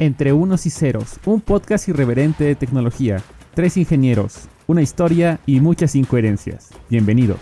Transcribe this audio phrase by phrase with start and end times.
[0.00, 3.22] Entre Unos y Ceros, un podcast irreverente de tecnología.
[3.54, 6.70] Tres ingenieros, una historia y muchas incoherencias.
[6.88, 7.36] Bienvenidos.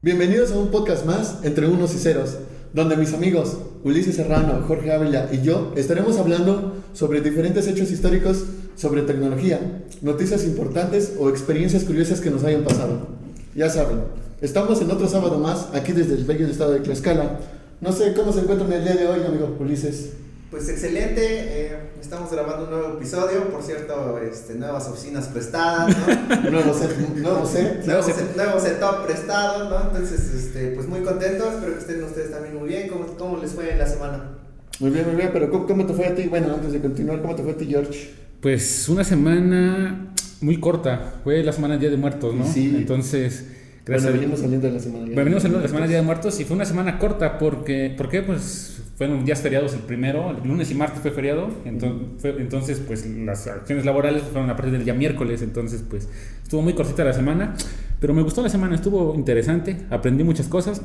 [0.00, 2.38] Bienvenidos a un podcast más, Entre Unos y Ceros,
[2.72, 8.46] donde mis amigos Ulises Serrano, Jorge Ávila y yo estaremos hablando sobre diferentes hechos históricos
[8.74, 13.06] sobre tecnología, noticias importantes o experiencias curiosas que nos hayan pasado.
[13.54, 13.98] Ya saben,
[14.40, 17.38] estamos en otro sábado más, aquí desde el bello estado de Tlaxcala.
[17.82, 20.12] No sé cómo se encuentran el día de hoy, amigo Ulises.
[20.52, 26.50] Pues excelente, eh, estamos grabando un nuevo episodio, por cierto, este, nuevas oficinas prestadas, ¿no?
[26.52, 27.84] nuevo set, nuevo set.
[27.84, 29.88] Nuevo, set, nuevo setup prestado, ¿no?
[29.88, 33.50] Entonces, este, pues muy contentos, espero que estén ustedes también muy bien, ¿cómo, cómo les
[33.50, 34.38] fue en la semana?
[34.78, 36.28] Muy bien, muy bien, pero ¿cómo, ¿cómo, te fue a ti?
[36.28, 38.10] Bueno, antes de continuar, ¿cómo te fue a ti, George?
[38.40, 42.46] Pues una semana muy corta, fue la semana del Día de Muertos, ¿no?
[42.46, 42.76] Sí.
[42.76, 43.44] Entonces...
[43.84, 45.04] Gracias bueno, venimos saliendo de la semana.
[45.06, 47.38] Bueno, venimos saliendo de la semana del Día de Muertos y fue una semana corta
[47.38, 48.22] porque, ¿por qué?
[48.22, 52.80] Pues fueron días feriados el primero, el lunes y martes fue feriado, entonces, fue, entonces
[52.86, 56.08] pues las acciones laborales fueron a partir del día miércoles, entonces pues
[56.42, 57.54] estuvo muy cortita la semana,
[57.98, 60.82] pero me gustó la semana, estuvo interesante, aprendí muchas cosas,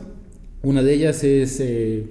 [0.64, 2.08] una de ellas es eh,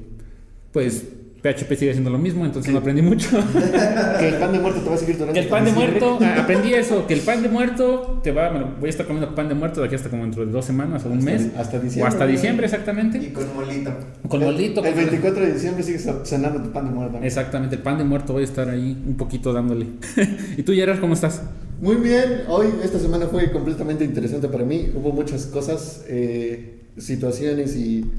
[0.70, 1.06] pues
[1.42, 3.28] PHP sigue siendo lo mismo, entonces no aprendí mucho.
[4.18, 6.18] que el pan de muerto te va a seguir durante Que el pan de muerto,
[6.20, 9.34] ah, aprendí eso, que el pan de muerto te va, bueno, voy a estar comiendo
[9.34, 11.50] pan de muerto de aquí hasta como dentro de dos semanas o un hasta, mes.
[11.56, 12.02] Hasta diciembre.
[12.02, 13.18] O hasta diciembre, exactamente.
[13.18, 13.92] Y con molito.
[14.28, 14.80] Con molito.
[14.80, 17.18] El, el 24 de diciembre sigues cenando tu pan de muerto.
[17.22, 19.86] Exactamente, el pan de muerto voy a estar ahí un poquito dándole.
[20.56, 21.42] ¿Y tú, Gerard, cómo estás?
[21.80, 24.90] Muy bien, hoy, esta semana fue completamente interesante para mí.
[24.94, 28.10] Hubo muchas cosas, eh, situaciones y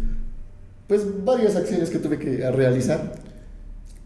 [0.87, 3.15] pues varias acciones que tuve que realizar.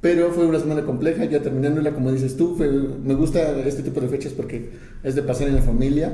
[0.02, 4.02] Pero fue una semana compleja, ya terminándola, como dices tú, fue, me gusta este tipo
[4.02, 4.72] de fechas porque
[5.04, 6.12] es de pasar en la familia.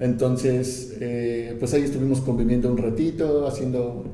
[0.00, 4.04] Entonces, eh, pues ahí estuvimos conviviendo un ratito, haciendo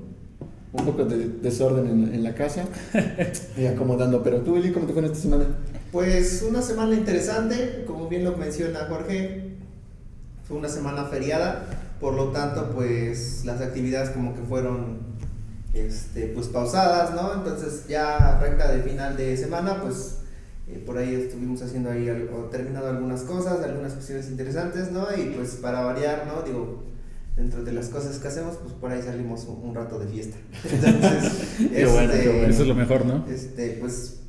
[0.72, 2.64] un poco de desorden en, en la casa
[3.56, 4.22] y acomodando.
[4.22, 5.46] Pero tú, Eli, ¿cómo te fue en esta semana?
[5.92, 9.52] Pues una semana interesante, como bien lo menciona Jorge,
[10.46, 11.66] fue una semana feriada,
[12.00, 15.15] por lo tanto, pues las actividades como que fueron
[15.78, 17.34] este, pues pausadas, ¿no?
[17.34, 20.18] Entonces ya recta de final de semana, pues
[20.68, 25.06] eh, por ahí estuvimos haciendo ahí, o terminado algunas cosas, algunas cuestiones interesantes, ¿no?
[25.16, 26.42] Y pues para variar, ¿no?
[26.42, 26.82] Digo,
[27.36, 30.36] dentro de las cosas que hacemos, pues por ahí salimos un, un rato de fiesta.
[30.64, 31.32] Entonces,
[31.72, 32.48] qué bueno, bueno.
[32.48, 33.24] eso es lo mejor, ¿no?
[33.28, 34.20] Este, pues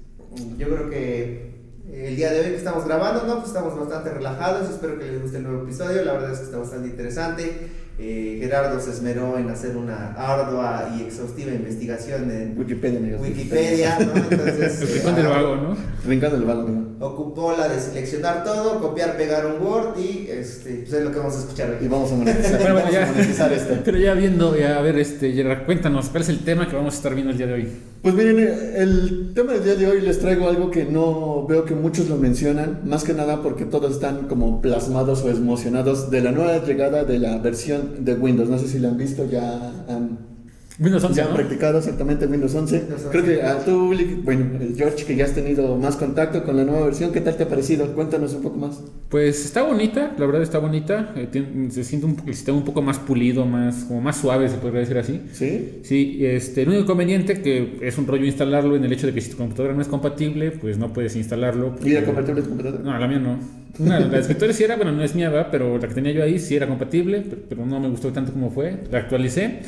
[0.57, 1.47] yo creo que
[1.91, 3.35] el día de hoy que estamos grabando, ¿no?
[3.37, 6.45] Pues estamos bastante relajados, espero que les guste el nuevo episodio, la verdad es que
[6.45, 7.86] está bastante interesante.
[7.99, 13.17] Eh, Gerardo se esmeró en hacer una ardua y exhaustiva investigación en Wikipedia.
[13.17, 14.15] Wikipedia ¿no?
[14.15, 15.77] Entonces, el rincón del vago, ¿no?
[16.05, 16.86] Rincón del vago, ¿no?
[16.99, 21.19] Ocupó la de seleccionar todo, copiar, pegar un Word y este, pues es lo que
[21.19, 21.85] vamos a escuchar hoy.
[21.85, 23.75] Y vamos a monetizar, Pero, bueno, vamos ya, a monetizar esto.
[23.85, 26.95] pero ya viendo, ya, a ver, este, Gerard, cuéntanos, ¿cuál es el tema que vamos
[26.95, 27.67] a estar viendo el día de hoy?
[28.01, 31.75] Pues miren, el tema del día de hoy les traigo algo que no veo que
[31.75, 36.31] muchos lo mencionan, más que nada porque todos están como plasmados o emocionados de la
[36.31, 38.49] nueva llegada de la versión de Windows.
[38.49, 40.36] No sé si la han visto, ya han,
[40.79, 41.35] Windows 11, ya han ¿no?
[41.37, 42.75] practicado exactamente Windows 11.
[42.81, 43.93] Windows 11, Creo que a tú,
[44.23, 44.45] bueno,
[44.75, 47.49] George, que ya has tenido más contacto con la nueva versión, ¿qué tal te ha
[47.49, 47.87] parecido?
[47.95, 48.81] Cuéntanos un poco más.
[49.09, 51.13] Pues está bonita, la verdad está bonita.
[51.15, 54.49] eh, tiene- se siente un, el sistema un poco más pulido, más, como más suave,
[54.49, 55.21] se podría decir así.
[55.33, 55.79] ¿Sí?
[55.83, 59.21] Sí, este, el único inconveniente que es un rollo instalarlo en el hecho de que
[59.21, 61.75] si tu computadora no es compatible, pues no puedes instalarlo.
[61.83, 62.83] ¿Y la porque- compatible tu computadora?
[62.83, 63.39] No, la mía no.
[63.79, 65.47] Una, la de escritorio sí era, bueno, no es mía, ¿verdad?
[65.51, 68.31] pero la que tenía yo ahí sí era compatible, pero, pero no me gustó tanto
[68.33, 68.75] como fue.
[68.91, 69.59] La actualicé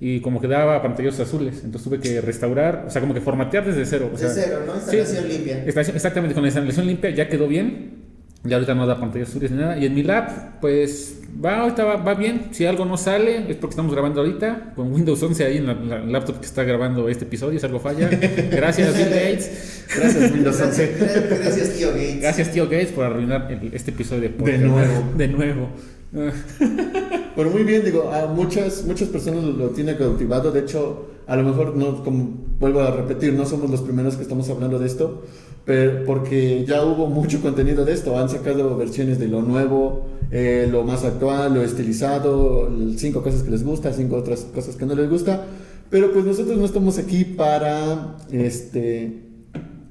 [0.00, 3.64] y como que daba pantallazos azules, entonces tuve que restaurar, o sea, como que formatear
[3.66, 4.10] desde cero.
[4.12, 4.74] O De sea, cero, ¿no?
[4.74, 5.64] sí, Instalación limpia.
[5.66, 8.06] Instalación- exactamente, con la instalación limpia ya quedó bien.
[8.44, 9.76] Ya ahorita no da pantallas azules ni nada.
[9.78, 12.42] Y en mi lab, pues va, ahorita va, va bien.
[12.52, 14.74] Si algo no sale, es porque estamos grabando ahorita.
[14.76, 17.80] Con Windows 11 ahí en la, la laptop que está grabando este episodio, si algo
[17.80, 18.08] falla.
[18.52, 19.84] Gracias, Bill Gates.
[19.94, 20.94] Gracias, Windows 11.
[21.00, 22.20] Gracias, gracias, tío Gates.
[22.20, 24.60] Gracias, tío Gates, por arruinar el- este episodio de podcast.
[24.62, 25.12] nuevo.
[25.16, 25.68] De nuevo.
[27.36, 30.50] Pero muy bien, digo, a muchas, muchas personas lo, lo tienen cautivado.
[30.50, 34.22] De hecho, a lo mejor, no, como vuelvo a repetir, no somos los primeros que
[34.22, 35.24] estamos hablando de esto,
[35.64, 38.18] pero porque ya hubo mucho contenido de esto.
[38.18, 43.50] Han sacado versiones de lo nuevo, eh, lo más actual, lo estilizado, cinco cosas que
[43.50, 45.44] les gusta, cinco otras cosas que no les gusta.
[45.90, 49.22] Pero pues nosotros no estamos aquí para este,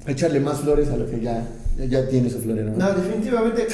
[0.07, 1.47] echarle más flores a lo que ya,
[1.87, 2.71] ya tiene su florero.
[2.71, 2.77] ¿no?
[2.77, 3.67] No, definitivamente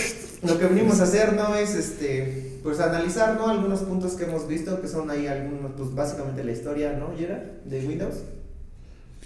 [0.46, 3.50] lo que venimos a hacer no es este pues analizar ¿no?
[3.50, 7.44] algunos puntos que hemos visto que son ahí algunos pues básicamente la historia ¿no Gerard?
[7.66, 8.16] de Windows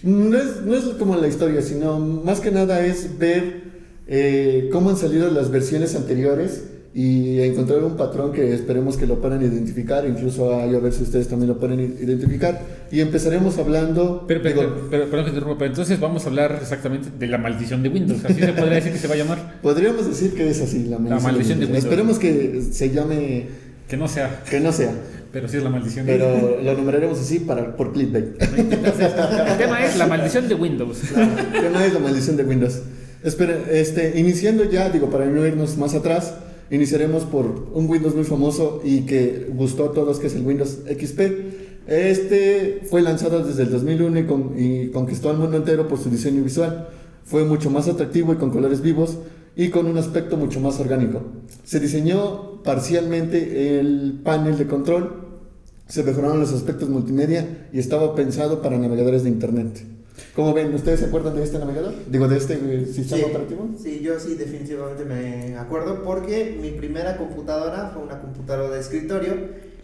[0.04, 3.64] No es, no es como la historia, sino más que nada es ver
[4.08, 6.64] eh, cómo han salido las versiones anteriores
[6.98, 11.04] y encontrar un patrón que esperemos que lo puedan identificar, incluso a, a ver si
[11.04, 12.60] ustedes también lo pueden identificar.
[12.90, 14.26] Y empezaremos hablando...
[14.28, 17.90] Pero, pero, digo, pero, pero, pero entonces vamos a hablar exactamente de la maldición de
[17.90, 18.26] Windows.
[18.26, 19.60] Así se podría decir que se va a llamar.
[19.62, 21.84] podríamos decir que es así, la maldición, maldición de Windows.
[21.84, 23.46] Esperemos que se llame,
[23.88, 24.92] Que no sea, que no sea,
[25.32, 28.42] pero sí es la maldición de pero lo nombraremos así para, por clickbait.
[28.58, 29.12] Entonces,
[29.52, 30.98] el tema es la maldición de Windows.
[31.54, 32.82] ¿Qué más es la maldición de Windows?
[33.24, 36.34] Espera, este, iniciando ya, digo, para no irnos más atrás,
[36.72, 40.80] iniciaremos por un Windows muy famoso y que gustó a todos, que es el Windows
[40.88, 41.22] XP.
[41.88, 46.10] Este fue lanzado desde el 2001 y, con- y conquistó al mundo entero por su
[46.10, 46.90] diseño visual.
[47.24, 49.18] Fue mucho más atractivo y con colores vivos
[49.56, 51.22] y con un aspecto mucho más orgánico.
[51.64, 55.24] Se diseñó parcialmente el panel de control,
[55.88, 59.84] se mejoraron los aspectos multimedia y estaba pensado para navegadores de internet.
[60.36, 60.74] ¿Cómo ven?
[60.74, 61.94] ¿Ustedes se acuerdan de este navegador?
[62.10, 62.56] Digo, de este
[62.94, 63.70] sistema Sí, operativo.
[63.82, 69.34] sí, yo sí definitivamente me acuerdo porque mi primera computadora fue una computadora de escritorio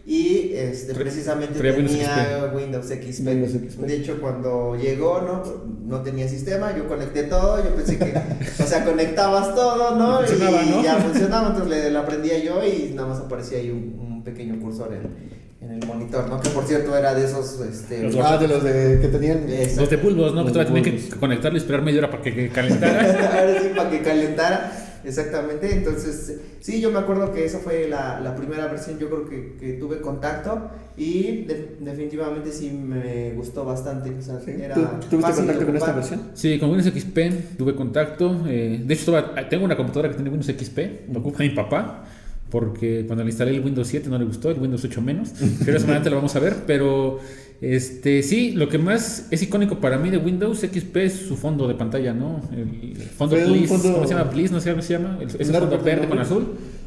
[0.05, 3.25] y este, precisamente tenía Windows XP.
[3.25, 3.79] Windows XP.
[3.81, 5.43] De hecho, cuando llegó, ¿no?
[5.85, 8.13] no tenía sistema, yo conecté todo, yo pensé que,
[8.61, 10.21] o sea, conectabas todo, ¿no?
[10.21, 10.83] Y funcionaba, y ¿no?
[10.83, 14.59] ya funcionaba, entonces le, lo aprendía yo y nada más aparecía ahí un, un pequeño
[14.59, 16.39] cursor en, en el monitor, ¿no?
[16.41, 18.03] Que por cierto era de esos, este...
[18.03, 19.49] Los Ah, de los de, que tenían.
[19.49, 19.81] Exacto.
[19.81, 20.45] Los de bulbos, ¿no?
[20.45, 21.13] Que todavía tenía bulbos.
[21.13, 23.39] que conectarlo y esperar media hora para que, que calentara.
[23.39, 24.79] Ahora sí, para que calentara.
[25.05, 25.69] Exactamente.
[25.69, 29.55] Entonces, sí, yo me acuerdo que esa fue la, la primera versión, yo creo que,
[29.59, 34.11] que tuve contacto y de- definitivamente sí me gustó bastante.
[34.17, 34.51] O sea, ¿Sí?
[34.57, 36.21] era ¿Tú, ¿Tuviste fácil contacto con esta versión?
[36.35, 38.43] Sí, con Windows XP tuve contacto.
[38.47, 39.13] eh, de hecho,
[39.49, 42.05] tengo una computadora que tiene Windows XP, lo ocupa mi papá,
[42.53, 45.31] porque cuando le instalé el Windows 7 no le gustó, el Windows 8 menos.
[45.65, 46.53] Pero adelante lo vamos a ver.
[46.67, 47.17] Pero
[47.61, 51.67] este sí, lo que más es icónico para mí de Windows XP es su fondo
[51.67, 52.41] de pantalla, ¿no?
[52.55, 54.29] El fondo Please, fondo- ¿cómo se llama?
[54.29, 55.17] Please, no sé cómo se llama.
[55.19, 56.45] El- Ese fondo verde, con azul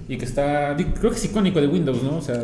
[0.09, 2.19] y que está, creo que es icónico de Windows, ¿no?
[2.19, 2.39] O sea,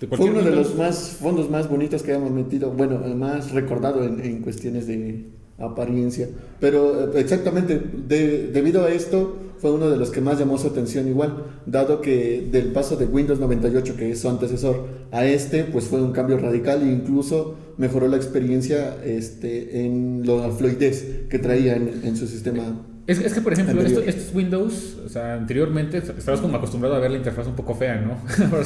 [0.00, 0.68] de Fue uno de Windows.
[0.70, 5.26] los más fondos más bonitos que hemos metido, bueno, más recordado en, en cuestiones de
[5.58, 6.26] apariencia.
[6.58, 7.78] Pero eh, exactamente,
[8.08, 12.00] de- debido a esto, fue uno de los que más llamó su atención igual, dado
[12.00, 16.10] que del paso de Windows 98, que es su antecesor, a este, pues fue un
[16.10, 22.16] cambio radical e incluso mejoró la experiencia este, en la fluidez que traía en, en
[22.16, 22.84] su sistema.
[23.06, 26.98] Es, es que, por ejemplo, estos, estos Windows, o sea, anteriormente estabas como acostumbrado a
[26.98, 28.18] ver la interfaz un poco fea, ¿no?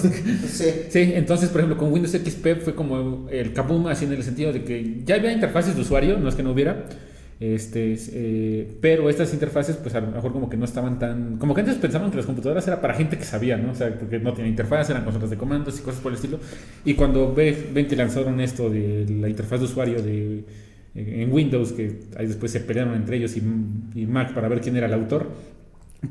[0.48, 0.64] Sí.
[0.88, 4.50] sí, entonces, por ejemplo, con Windows XP fue como el kaboom, así en el sentido
[4.50, 6.86] de que ya había interfaces de usuario, no es que no hubiera,
[7.38, 11.36] este, eh, pero estas interfaces, pues a lo mejor como que no estaban tan.
[11.38, 13.72] Como que antes pensaban que las computadoras era para gente que sabía, ¿no?
[13.72, 16.38] O sea, porque no tenían interfaz, eran consolas de comandos y cosas por el estilo.
[16.84, 20.44] Y cuando ve- ven que lanzaron esto de la interfaz de usuario de
[20.94, 23.42] en Windows, que ahí después se pelearon entre ellos y,
[23.94, 25.28] y Mac para ver quién era el autor.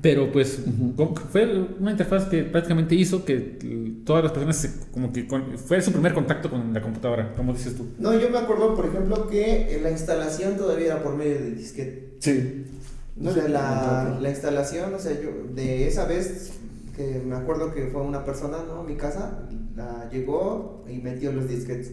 [0.01, 0.59] Pero pues
[1.31, 5.57] fue una interfaz que prácticamente hizo que eh, todas las personas se- como que con-
[5.57, 7.87] fue su primer contacto con la computadora, como dices tú.
[7.99, 12.15] No, yo me acuerdo, por ejemplo, que la instalación todavía era por medio de disquete.
[12.19, 12.65] Sí.
[13.23, 16.51] O sea, la, la instalación, o sea, yo de esa vez
[16.95, 18.79] que me acuerdo que fue una persona, ¿no?
[18.79, 21.91] A mi casa, la llegó y metió los disquetes.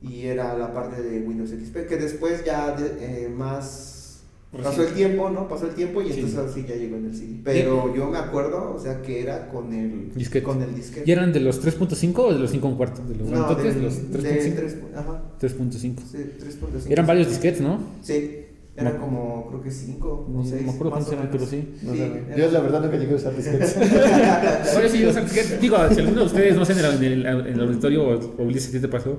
[0.00, 3.91] Y era la parte de Windows XP, que después ya de- eh, más
[4.62, 5.48] pasó el tiempo, ¿no?
[5.48, 6.20] Pasó el tiempo y Sí.
[6.20, 7.40] entonces así ya llegó en el CD.
[7.44, 10.44] Pero yo me acuerdo, o sea, que era con el Disquete.
[10.44, 11.04] Con el disquete.
[11.08, 13.02] ¿Y eran de los 3.5 o de los 5 un cuarto?
[13.02, 13.74] ¿De los no, grandotes?
[13.74, 14.54] de, de los de 3.5?
[14.56, 16.02] tres- ajá, 3.5.
[16.10, 16.90] sí, 3.5.
[16.90, 17.78] Eran varios disquetes, ¿no?
[18.02, 18.40] Sí,
[18.76, 19.00] eran No.
[19.00, 20.62] como, creo que 5 o No 6.
[20.64, 21.74] me acuerdo cuántos eran, pero sí.
[21.82, 23.76] No Sí, yo la verdad nunca llegué a usar disquetes.
[24.74, 27.26] Ahora sí, o sea, que- digo, si alguno de ustedes no sé en el, en
[27.26, 29.18] el- en el auditorio o, o Ulises, ¿qué te pasó?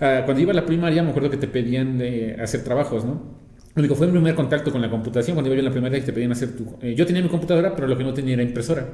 [0.00, 3.42] Ah, cuando iba a la primaria, me acuerdo que te pedían eh, hacer trabajos, ¿no?
[3.76, 6.02] Digo, fue mi primer contacto con la computación cuando iba yo en la primaria y
[6.02, 6.76] te pedían hacer tu...
[6.80, 8.86] eh, yo tenía mi computadora, pero lo que no tenía era impresora.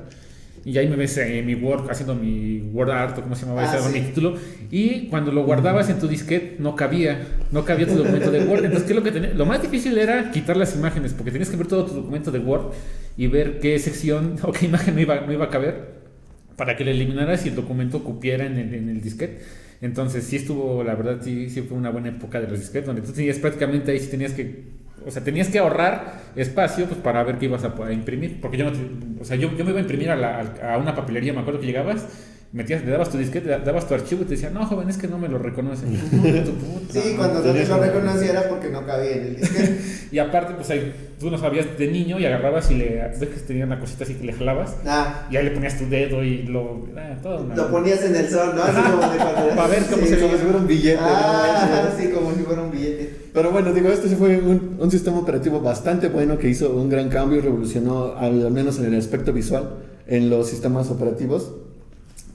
[0.64, 3.70] Y ahí me ves en mi Word haciendo mi Word Art, o cómo se llamaba,
[3.70, 3.98] Ah, ese sí.
[3.98, 4.34] mi título.
[4.70, 8.64] Y cuando lo guardabas en tu disquete, no cabía, no cabía tu documento de Word.
[8.64, 9.32] Entonces, ¿qué es lo que tenía?
[9.34, 12.38] Lo más difícil era quitar las imágenes, porque tenías que ver todo tu documento de
[12.40, 12.72] Word
[13.16, 16.00] y ver qué sección o qué imagen no iba, no iba a caber
[16.56, 19.40] para que le eliminaras y el documento cupiera en el, en el disquete.
[19.80, 23.02] Entonces sí estuvo, la verdad, sí, sí fue una buena época de los disquetes, donde
[23.02, 24.64] tú tenías prácticamente ahí sí tenías que,
[25.06, 28.58] o sea, tenías que ahorrar espacio pues para ver qué ibas a, a imprimir, porque
[28.58, 30.94] yo no, te- o sea, yo, yo me iba a imprimir a, la- a una
[30.94, 32.06] papelería, me acuerdo que llegabas,
[32.52, 34.96] metías, le dabas tu disquete, le dabas tu archivo y te decían, no, joven, es
[34.96, 35.90] que no me lo reconocen.
[36.44, 39.78] Tu puta Sí, cuando no te lo reconociera porque no cabía en el disquete.
[40.12, 43.40] Y aparte, pues ahí, tú no sabías de niño y agarrabas y le, ves que
[43.46, 46.42] tenía una cosita así que le jalabas, Ah, y ahí le ponías tu dedo y
[46.42, 48.62] lo, ah, todo una- lo ponías en el sol, ¿no?
[48.64, 50.96] Así como de cuando Pa' ver cómo se Como si fuera un billete.
[51.00, 51.06] ¿no?
[51.08, 53.14] Ah, sí, como si fuera un billete.
[53.32, 56.88] Pero bueno, digo, este sí fue un, un sistema operativo bastante bueno que hizo un
[56.88, 59.76] gran cambio y revolucionó, al, al menos en el aspecto visual,
[60.08, 61.52] en los sistemas operativos.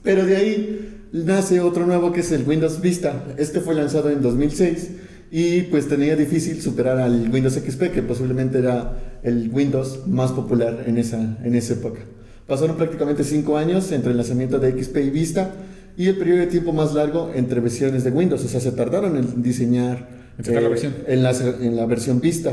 [0.06, 3.24] Pero de ahí nace otro nuevo que es el Windows Vista.
[3.38, 4.90] Este fue lanzado en 2006
[5.32, 10.84] y pues tenía difícil superar al Windows XP, que posiblemente era el Windows más popular
[10.86, 12.02] en esa, en esa época.
[12.46, 15.50] Pasaron prácticamente cinco años entre el lanzamiento de XP y Vista
[15.96, 18.44] y el periodo de tiempo más largo entre versiones de Windows.
[18.44, 20.08] O sea, se tardaron en diseñar
[20.40, 20.94] sacar la versión.
[21.08, 22.52] en la, en la versión Vista.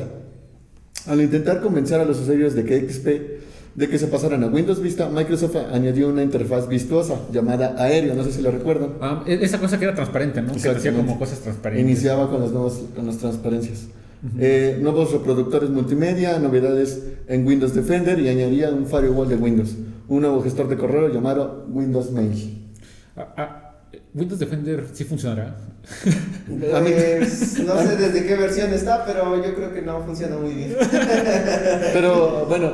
[1.06, 3.08] Al intentar convencer a los usuarios de que XP
[3.76, 8.24] de que se pasaran a Windows Vista, Microsoft añadió una interfaz vistosa llamada Aéreo, no
[8.24, 8.92] sé si lo recuerdan.
[9.02, 10.54] Ah, e- esa cosa que era transparente, ¿no?
[10.54, 11.84] Que hacía como cosas transparentes.
[11.90, 13.86] Iniciaba con las, nuevas, con las transparencias.
[14.40, 19.76] Eh, nuevos reproductores multimedia, novedades en Windows Defender y añadía un firewall de Windows.
[20.08, 22.62] Un nuevo gestor de correo llamado Windows Mail.
[23.18, 23.74] Ah, ah,
[24.14, 25.56] Windows Defender sí funcionará.
[26.74, 30.38] A mí- Pues, no sé desde qué versión está, pero yo creo que no funciona
[30.38, 30.76] muy bien.
[31.94, 32.72] Pero bueno,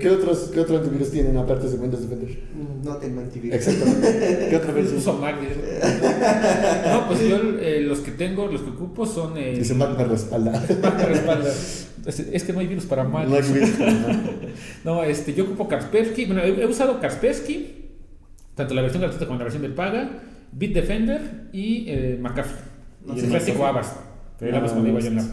[0.00, 2.38] ¿qué, otros, ¿qué otro antivirus tienen aparte de Windows Defender?
[2.84, 3.56] No tengo antivirus.
[3.56, 4.46] Exactamente.
[4.50, 4.98] ¿Qué otra versión?
[4.98, 5.36] Uso Mac.
[6.92, 9.36] No, pues yo eh, los que tengo, los que ocupo son.
[9.36, 10.52] Eh, Dice Mac me respalda.
[10.82, 11.50] Mac me respalda.
[12.06, 13.28] Es, es que no hay virus para Mac.
[13.28, 13.70] No hay virus.
[14.84, 16.24] No, este, yo ocupo Kaspersky.
[16.24, 17.90] Bueno, he, he usado Kaspersky,
[18.54, 20.22] tanto la versión gratuita como la versión de paga,
[20.52, 22.54] Bitdefender y eh, McAfee.
[23.04, 23.66] No y el clásico.
[23.66, 23.96] Avast.
[24.38, 25.30] Pero era Ah, más cuando iba la- Avast.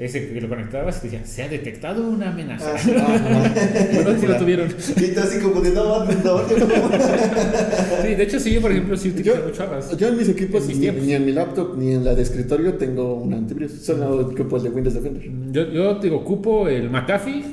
[0.00, 2.72] Ese que lo conectabas y te decía, se ha detectado una amenaza.
[2.96, 3.52] Ah,
[3.92, 4.68] Bueno, sí lo tuvieron.
[4.96, 6.40] Y tú así como de no, no, no.
[8.02, 9.96] Sí, de hecho, sí, yo, por ejemplo, sí utilizo Yo, mucho Avast.
[9.98, 12.22] yo en mis equipos, En mis ni, ni en mi laptop ni en la de
[12.22, 13.72] escritorio tengo un antivirus.
[13.72, 15.22] Solo el de Windows Defender.
[15.52, 17.44] Yo, yo digo, ocupo el McAfee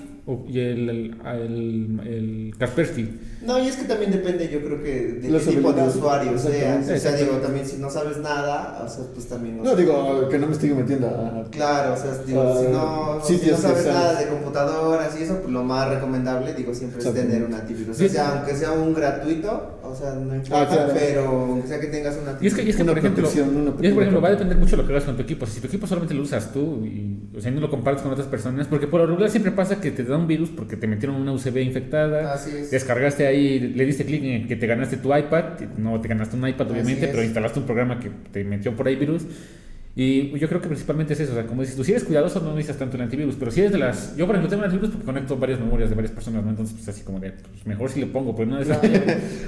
[0.47, 3.19] y el, el, el, el Kaspersky.
[3.43, 6.31] No, y es que también depende, yo creo que de qué tipo de usuario.
[6.31, 6.93] Exactamente.
[6.95, 9.63] O sea, digo, también si no sabes nada, o sea, pues también.
[9.63, 9.77] No, sé.
[9.77, 11.45] digo que no me estoy metiendo a.
[11.49, 15.49] Claro, o sea, digo, si no, si no sabes nada de computadoras y eso, pues
[15.49, 17.95] lo más recomendable, digo, siempre es tener un antivirus.
[17.95, 18.05] Sí.
[18.05, 20.93] O sea, aunque sea un gratuito, sea, no importa, Ah, claro.
[20.97, 23.23] pero aunque sea que tengas un Y es que, y es que Una por ejemplo,
[23.23, 25.15] protección, una y es, por ejemplo, va a depender mucho de lo que hagas con
[25.15, 25.45] tu equipo.
[25.45, 28.27] Si tu equipo solamente lo usas tú y o sea, no lo compartes con otras
[28.27, 31.15] personas, porque por lo regular siempre pasa que te da un virus porque te metieron
[31.19, 32.71] una USB infectada, Así es.
[32.71, 36.47] descargaste ahí, le diste clic en que te ganaste tu iPad, no te ganaste un
[36.47, 39.23] iPad obviamente, pero instalaste un programa que te metió por ahí virus.
[39.99, 42.39] Y yo creo que principalmente es eso, o sea, como dices tú, si eres cuidadoso
[42.39, 44.15] no necesitas tanto el antivirus, pero si eres de las...
[44.15, 46.51] Yo por ejemplo tengo un antivirus porque conecto varias memorias de varias personas, ¿no?
[46.51, 48.67] Entonces pues así como de, pues mejor si le pongo, pues no es...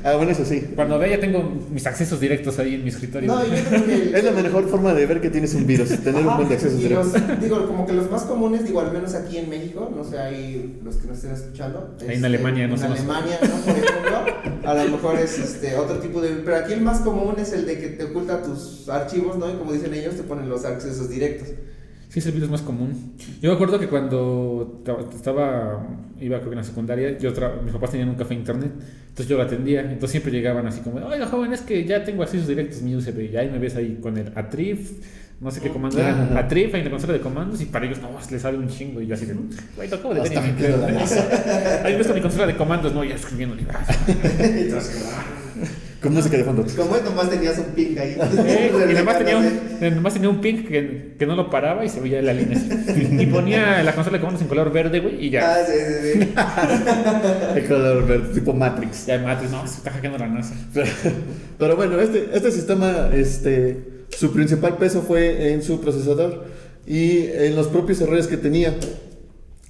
[0.03, 0.61] Ah, bueno, eso sí.
[0.75, 3.31] Cuando vea ya tengo mis accesos directos ahí en mi escritorio.
[3.31, 4.09] No, yo creo que.
[4.19, 6.55] Es la mejor forma de ver que tienes un virus, tener un Ajá, buen de
[6.55, 7.13] accesos directos.
[7.13, 10.17] los- digo, como que los más comunes, digo, al menos aquí en México, no sé,
[10.17, 11.95] hay los que nos estén escuchando.
[12.07, 12.83] Ahí en Alemania, no En.
[12.83, 13.49] Alemania, ¿no?
[13.49, 16.29] Por ejemplo, a lo mejor es este, otro tipo de.
[16.43, 19.49] Pero aquí el más común es el de que te oculta tus archivos, ¿no?
[19.49, 21.49] Y como dicen ellos, te ponen los accesos directos.
[22.09, 23.13] Sí, es el virus más común.
[23.39, 24.81] Yo me acuerdo que cuando
[25.13, 25.85] estaba,
[26.19, 27.31] iba creo que en la secundaria, yo
[27.63, 28.71] mis papás tenían un café internet,
[29.09, 32.23] entonces yo lo atendía, entonces siempre llegaban así como, oiga joven, es que ya tengo
[32.23, 34.93] accesos directos mi USB, y ahí me ves ahí con el Atrif,
[35.39, 36.39] no sé qué comando era.
[36.39, 39.01] Atrif ahí en la consola de comandos, y para ellos no, les sale un chingo,
[39.01, 39.35] y yo así de,
[39.75, 41.81] güey, lo acabo de ver en me quedo la internet".
[41.85, 43.77] Ahí ves con mi consola de comandos, no, ya escribiendo libros.
[46.01, 46.65] Con música de fondo.
[46.77, 48.17] Como es, nomás tenías un ping ahí.
[48.49, 49.45] Eh, y además tenía, un,
[49.77, 52.69] además tenía un ping que, que no lo paraba y se veía la línea así.
[53.19, 55.55] Y ponía la consola de comandos en color verde, güey, y ya.
[55.55, 56.33] Ah, sí, sí, sí.
[57.59, 59.07] El color verde, tipo Matrix.
[59.07, 60.55] Ya Matrix, no, se está hackeando la NASA.
[60.73, 60.87] Pero,
[61.57, 66.45] pero bueno, este, este sistema, este, su principal peso fue en su procesador
[66.87, 68.73] y en los propios errores que tenía.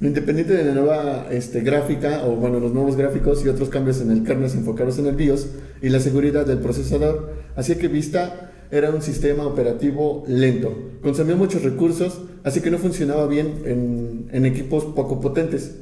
[0.02, 4.12] Independiente de la nueva este, gráfica, o bueno, los nuevos gráficos y otros cambios en
[4.12, 5.48] el kernel enfocados en el BIOS
[5.82, 11.64] y la seguridad del procesador, hacía que Vista era un sistema operativo lento, consumía muchos
[11.64, 15.76] recursos, así que no funcionaba bien en, en equipos poco potentes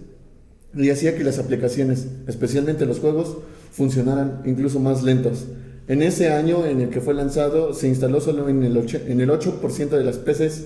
[0.75, 3.37] y hacía que las aplicaciones, especialmente los juegos,
[3.71, 5.45] funcionaran incluso más lentos.
[5.87, 9.21] En ese año en el que fue lanzado, se instaló solo en el 8%, en
[9.21, 9.59] el 8
[9.91, 10.65] de las PCs.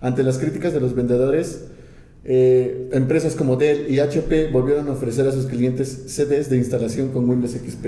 [0.00, 1.66] Ante las críticas de los vendedores,
[2.24, 7.08] eh, empresas como Dell y HP volvieron a ofrecer a sus clientes CDs de instalación
[7.10, 7.86] con Windows XP.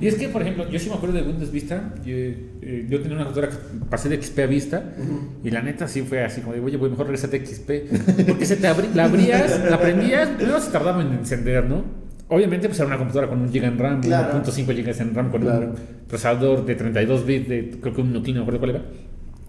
[0.00, 1.92] Y es que, por ejemplo, yo sí me acuerdo de Windows Vista.
[2.04, 4.94] Yo, eh, yo tenía una computadora que pasé de XP a Vista.
[5.42, 8.26] Y la neta sí fue así como de, oye, voy mejor regresar de XP.
[8.28, 11.82] Porque se te abrí, la abrías, la prendías, primero se tardaba en encender, ¿no?
[12.28, 14.38] Obviamente, pues era una computadora con un GB en RAM, Claro.
[14.44, 15.66] 1.5 GB en RAM, con Claro.
[15.70, 15.74] un
[16.06, 18.84] procesador de 32 bits, de creo que un núcleo, no recuerdo cuál era.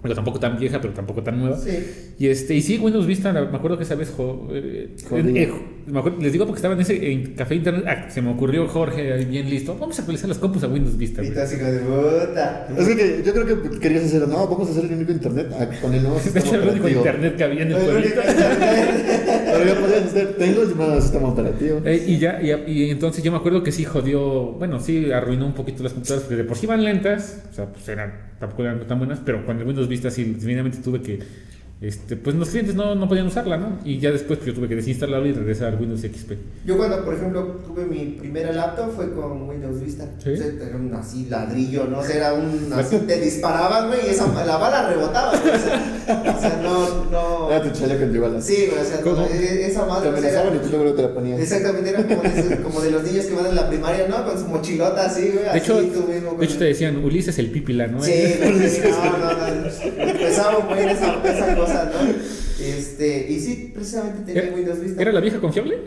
[0.01, 1.58] Pero tampoco tan vieja, pero tampoco tan nueva.
[1.58, 1.72] Sí.
[2.18, 5.51] Y este, y sí, Windows Vista, me acuerdo que esa vez, jo- eh, eh,
[5.88, 8.65] me acuerdo- les digo porque estaba en ese en café internet, ah, se me ocurrió
[8.70, 11.22] Jorge ahí bien listo, vamos a actualizar las compus a Windows Vista.
[11.22, 12.68] Y así de puta.
[12.77, 15.68] Es que yo creo que querías hacer, no, vamos a hacer el único internet ah,
[15.82, 17.00] con el nuevo sistema hecho, el único operativo.
[17.06, 18.22] internet que había en el pueblito.
[19.51, 21.82] Pero ya podías hacer, tengo el nuevo sistema operativo.
[21.86, 25.46] Eh, y ya, y, y entonces yo me acuerdo que sí jodió, bueno, sí arruinó
[25.46, 28.63] un poquito las computadoras porque de por sí iban lentas, o sea, pues eran, tampoco
[28.63, 31.19] eran tan buenas, pero con el Windows Vista sí, definitivamente tuve que,
[31.81, 33.79] este, pues los clientes no, no podían usarla, ¿no?
[33.86, 36.33] Y ya después pues, yo tuve que desinstalarla y regresar al Windows XP.
[36.65, 40.05] Yo cuando, por ejemplo, tuve mi primera laptop fue con Windows Vista.
[40.21, 40.31] Sí.
[40.31, 42.00] O sea, era un así ladrillo, ¿no?
[42.00, 45.31] O sea, era un así, te disparaban, güey, y esa, la bala rebotaba.
[45.31, 47.50] O sea, o sea, no, no.
[47.51, 48.43] Era tu chaleco en igual.
[48.43, 49.15] Sí, güey, o sea, ¿Cómo?
[49.15, 50.09] no, e- esa Te madre.
[50.09, 51.39] o sea, amenazaban y tú luego te la ponías.
[51.39, 54.25] Exactamente, era como de, como de los niños que van en la primaria, ¿no?
[54.25, 55.43] Con su mochilota así, güey.
[55.43, 58.03] De así, hecho, tú mismo, de hecho te decían, Ulises el pípila, ¿no?
[58.03, 60.19] Sí, sí, no, no, no.
[60.29, 62.63] Empezaba muy en esa, esa cosa, ¿no?
[62.63, 65.01] Este, y sí, precisamente tenía ¿Era- Windows Vista.
[65.01, 65.77] ¿Era la vieja confiable?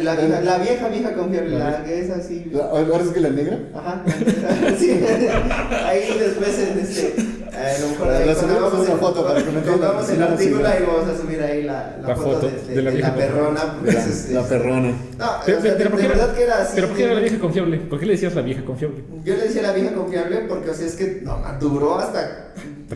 [0.00, 2.46] La vieja, la vieja, vieja confiable, la que es así.
[2.52, 3.58] La- Ahora es que la negra.
[3.74, 4.04] Ajá,
[4.78, 4.90] sí.
[5.84, 7.14] Ahí después en este.
[7.58, 9.78] Eh, a lo mejor La- ahí subimos una foto para que me entiendan.
[9.90, 12.82] pongamos el artículo ahí vamos a subir ahí la, la, La foto, foto de, de
[12.82, 13.74] la vieja perrona.
[13.78, 14.88] porque La, es- la perrona.
[15.18, 16.72] No, Pero, o sea, de, pero ¿por de qué verdad era, que era así.
[16.74, 17.78] pero ¿por qué era la vieja confiable?
[17.78, 19.04] ¿Por qué le decías la vieja confiable?
[19.24, 22.42] Yo le decía la vieja confiable porque, o sea, es que no, duró hasta.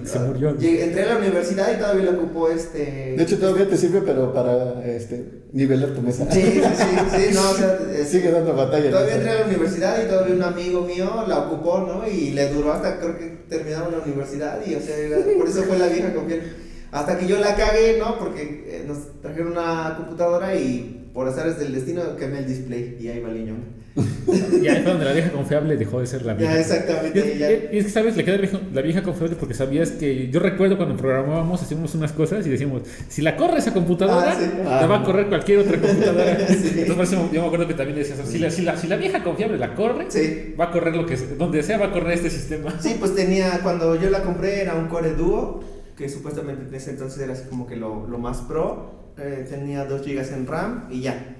[0.05, 0.57] Se murió.
[0.57, 3.15] Llegué- entré a la universidad y todavía lo ocupó este.
[3.17, 6.27] De hecho, todavía te sirve, pero para este, nivelar tu mesa.
[6.31, 6.85] Sí, sí, sí,
[7.17, 8.89] sí, no, o sea, es- Sigue dando batalla.
[8.91, 12.07] Todavía entré a la universidad y todavía un amigo mío la ocupó, ¿no?
[12.09, 14.97] Y le duró hasta creo que terminaron la universidad y, o sea,
[15.39, 16.49] por eso fue la vieja confiable.
[16.93, 18.19] Hasta que yo la cagué, ¿no?
[18.19, 23.09] Porque eh, nos trajeron una computadora y por azares del destino quemé el display y
[23.09, 23.55] ahí valió.
[23.97, 26.53] Y ahí fue donde la vieja confiable dejó de ser la vieja.
[26.53, 28.17] Ya, Y exactamente, es, y es que, ¿sabes?
[28.17, 30.29] Le queda la vieja, la vieja confiable porque sabías que.
[30.31, 34.37] Yo recuerdo cuando programábamos, hacíamos unas cosas y decíamos: si la corre esa computadora, Ah,
[34.39, 34.49] sí.
[34.65, 36.39] la va a correr cualquier otra computadora.
[36.49, 36.73] Sí.
[36.87, 39.59] Entonces, yo me acuerdo que también decías: si la, si la, si la vieja confiable
[39.59, 40.55] la corre, Sí.
[40.59, 42.75] va a correr lo que sea, donde sea, va a correr este sistema.
[42.81, 45.65] Sí, pues tenía, cuando yo la compré era un Core Duo,
[45.97, 49.01] que supuestamente en ese entonces era así como que lo, lo más pro.
[49.19, 51.37] Eh, tenía 2 GB en RAM y ya.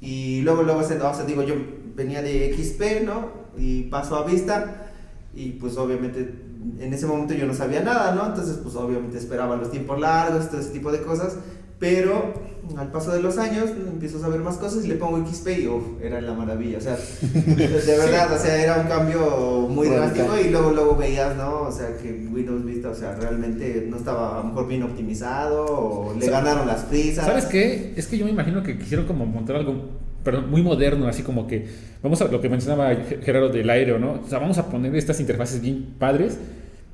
[0.00, 1.54] Y luego, luego, o sea, digo, yo
[1.94, 3.28] venía de XP, ¿no?
[3.56, 4.90] Y paso a Vista.
[5.34, 6.32] Y pues obviamente
[6.78, 8.26] en ese momento yo no sabía nada, ¿no?
[8.26, 11.36] Entonces pues obviamente esperaba los tiempos largos, todo ese tipo de cosas.
[11.78, 12.32] Pero
[12.78, 15.66] al paso de los años empiezo a saber más cosas y le pongo XP y
[15.66, 16.78] uff, era la maravilla.
[16.78, 17.66] O sea, de
[17.98, 21.62] verdad, o sea, era un cambio muy drástico y luego luego veías, ¿no?
[21.62, 25.66] O sea, que Windows Vista, o sea, realmente no estaba a lo mejor bien optimizado
[25.66, 27.26] o le ganaron las prisas.
[27.26, 27.92] ¿Sabes qué?
[27.96, 31.46] Es que yo me imagino que quisieron como montar algo perdón, muy moderno, así como
[31.46, 31.66] que
[32.02, 34.20] vamos a lo que mencionaba Ge- Gerardo del aire, ¿no?
[34.24, 36.38] O sea, vamos a poner estas interfaces bien padres,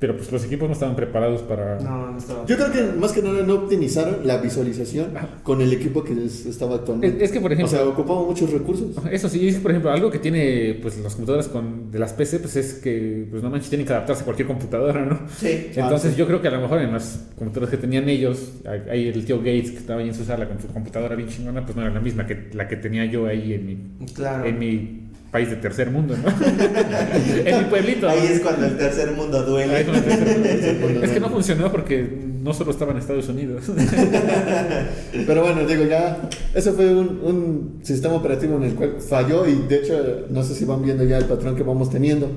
[0.01, 1.79] pero pues los equipos no estaban preparados para...
[1.79, 2.43] No, no estaba.
[2.47, 5.11] Yo creo que más que nada no optimizaron la visualización
[5.43, 7.17] con el equipo que les estaba actualmente.
[7.17, 8.87] Es- es que, por ejemplo- O sea, ocupaba muchos recursos.
[9.11, 12.39] Eso sí, es, por ejemplo, algo que tiene pues las computadoras con, de las PC,
[12.39, 15.19] pues es que pues no manches, tienen que adaptarse a cualquier computadora, ¿no?
[15.37, 15.67] Sí.
[15.75, 16.15] Entonces Ah, sí.
[16.17, 18.53] yo creo que a lo mejor en las computadoras que tenían ellos,
[18.89, 21.63] ahí el tío Gates que estaba ahí en su sala con su computadora bien chingona,
[21.63, 23.77] pues no era la misma que la que tenía yo ahí en mi,
[24.15, 24.45] Claro.
[24.45, 26.29] en mi país de tercer mundo, ¿no?
[27.45, 28.07] en mi pueblito.
[28.09, 29.85] Ahí es cuando el tercer mundo Ahí duele.
[29.85, 31.03] con el tercer mundo.
[31.03, 32.05] es que no funcionó porque
[32.43, 33.63] no solo estaba en Estados Unidos.
[35.25, 39.55] Pero bueno, digo, ya, ese fue un, un sistema operativo en el cual falló y
[39.67, 42.29] de hecho, no sé si van viendo ya el patrón que vamos teniendo.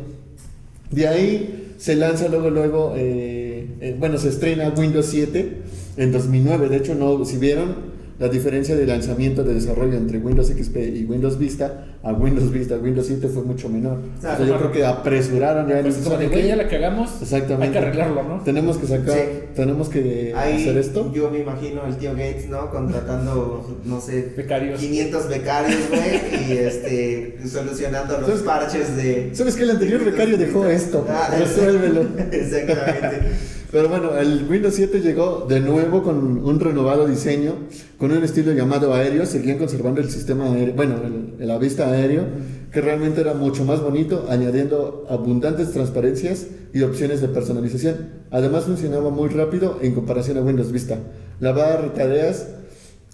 [0.90, 5.56] De ahí se lanza luego, luego, eh, eh, bueno, se estrena Windows 7
[5.96, 6.68] en 2009.
[6.68, 11.04] De hecho, no, si vieron la diferencia de lanzamiento de desarrollo entre Windows XP y
[11.04, 13.98] Windows Vista a Windows Vista, Windows 7 fue mucho menor.
[14.18, 16.68] O sea, yo creo que apresuraron ya en Pues el como de, güey, ya la
[16.68, 17.64] cagamos, Exactamente.
[17.66, 18.40] hay que arreglarlo, ¿no?
[18.44, 19.20] Tenemos que sacar, Sí.
[19.56, 21.10] tenemos que Ahí hacer esto.
[21.14, 22.70] yo me imagino al tío Gates, ¿no?
[22.70, 24.78] Contratando, no sé, Becarios.
[24.80, 29.30] 500 becarios, güey, y este, solucionando los ¿Sabes- parches de...
[29.32, 31.06] ¿Sabes que el anterior becario dejó esto?
[31.08, 32.02] Ah, Resuélvelo.
[32.32, 33.28] Exactamente.
[33.74, 37.54] Pero bueno, el Windows 7 llegó de nuevo con un renovado diseño,
[37.98, 42.22] con un estilo llamado aéreo, seguían conservando el sistema aéreo, bueno, el, la vista aéreo,
[42.70, 47.96] que realmente era mucho más bonito, añadiendo abundantes transparencias y opciones de personalización.
[48.30, 50.96] Además funcionaba muy rápido en comparación a Windows Vista.
[51.40, 52.46] La barra de tareas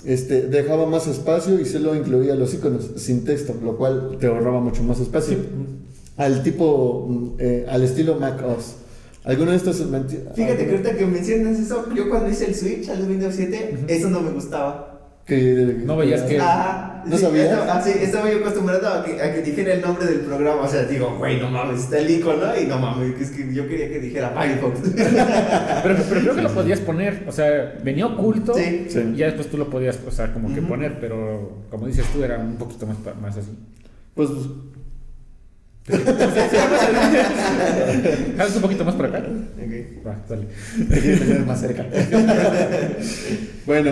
[0.05, 4.61] este, dejaba más espacio y solo incluía los iconos sin texto, lo cual te ahorraba
[4.61, 5.39] mucho más espacio.
[6.19, 8.75] Al tipo, mm, eh, al estilo Mac OS.
[9.25, 9.77] ¿Alguno de estos?
[9.79, 13.77] Fíjate que alguno- ahorita que mencionas eso, yo cuando hice el switch al Windows 7,
[13.89, 14.87] eso no me gustaba.
[15.27, 17.51] Que, No veías que- Ah, ¿No sí, sabías?
[17.51, 20.63] Estaba, ah, sí, estaba yo acostumbrado a que, a que dijera el nombre del programa.
[20.63, 23.55] O sea, digo, güey, no mames, está el icono y no mames, que es que
[23.55, 24.81] yo quería que dijera Firefox.
[25.83, 28.87] Pero, pero creo que lo podías poner, o sea, venía oculto Sí.
[28.89, 29.13] Sí.
[29.15, 30.69] y ya después tú lo podías, o sea, como que Ujú.
[30.69, 33.51] poner, pero como dices tú, era un poquito más, más así.
[34.15, 34.29] Pues,
[38.37, 39.19] ¿Jalas un poquito más por acá?
[39.19, 40.07] Ok.
[40.07, 40.47] Va, dale.
[40.89, 41.87] te quiero tener más cerca.
[43.67, 43.91] bueno,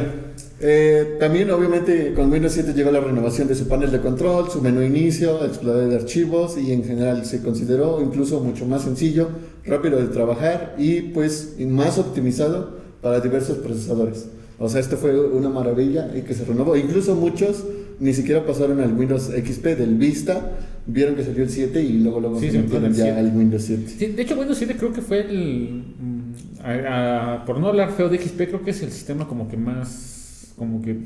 [0.60, 4.60] eh, también obviamente con Windows 7 llegó la renovación de su panel de control, su
[4.60, 9.28] menú inicio, explorador de archivos y en general se consideró incluso mucho más sencillo,
[9.64, 14.26] rápido de trabajar y pues más optimizado para diversos procesadores.
[14.58, 16.76] O sea, esto fue una maravilla y que se renovó.
[16.76, 17.64] Incluso muchos
[18.00, 20.52] ni siquiera pasaron al Windows XP del Vista,
[20.86, 23.92] vieron que salió el 7 y luego luego Sí, se metieron ya al Windows 7.
[23.98, 25.82] Sí, de hecho, Windows 7 creo que fue el.
[25.98, 26.32] mm,
[26.64, 29.56] a- a- por no hablar feo de XP, creo que es el sistema como que
[29.56, 30.52] más.
[30.56, 30.96] Como que.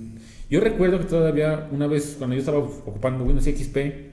[0.50, 4.12] Yo recuerdo que todavía una vez, cuando yo estaba ocupando Windows XP,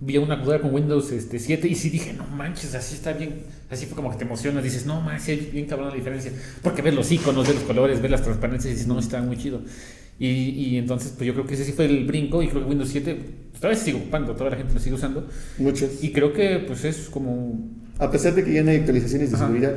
[0.00, 3.42] vi una computadora con Windows este, 7 y sí dije, no manches, así está bien.
[3.70, 6.32] Así fue como que te emocionas, dices, no manches, es bien cabrón la diferencia.
[6.62, 9.36] Porque ves los iconos, ves los colores, ves las transparencias y dices, no, está muy
[9.38, 9.60] chido.
[10.18, 12.68] Y, y entonces, pues yo creo que ese sí fue el brinco y creo que
[12.68, 13.18] Windows 7
[13.58, 15.26] todavía se sigue ocupando, toda la gente lo sigue usando.
[15.58, 16.02] Muchos.
[16.04, 17.58] Y creo que pues es como
[17.98, 19.46] A pesar de que ya no hay actualizaciones de Ajá.
[19.46, 19.74] seguridad,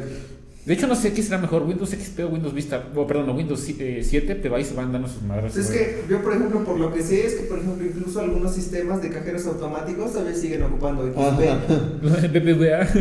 [0.66, 3.60] De hecho, no sé qué será mejor, Windows XP o Windows Vista, o perdón, Windows
[3.60, 5.54] si- eh, 7, pero ahí se van dando sus madres.
[5.54, 8.20] Pues es que yo, por ejemplo, por lo que sé, es que, por ejemplo, incluso
[8.20, 11.04] algunos sistemas de cajeros automáticos todavía siguen ocupando.
[11.08, 12.02] XP.
[12.34, 12.88] BBVA.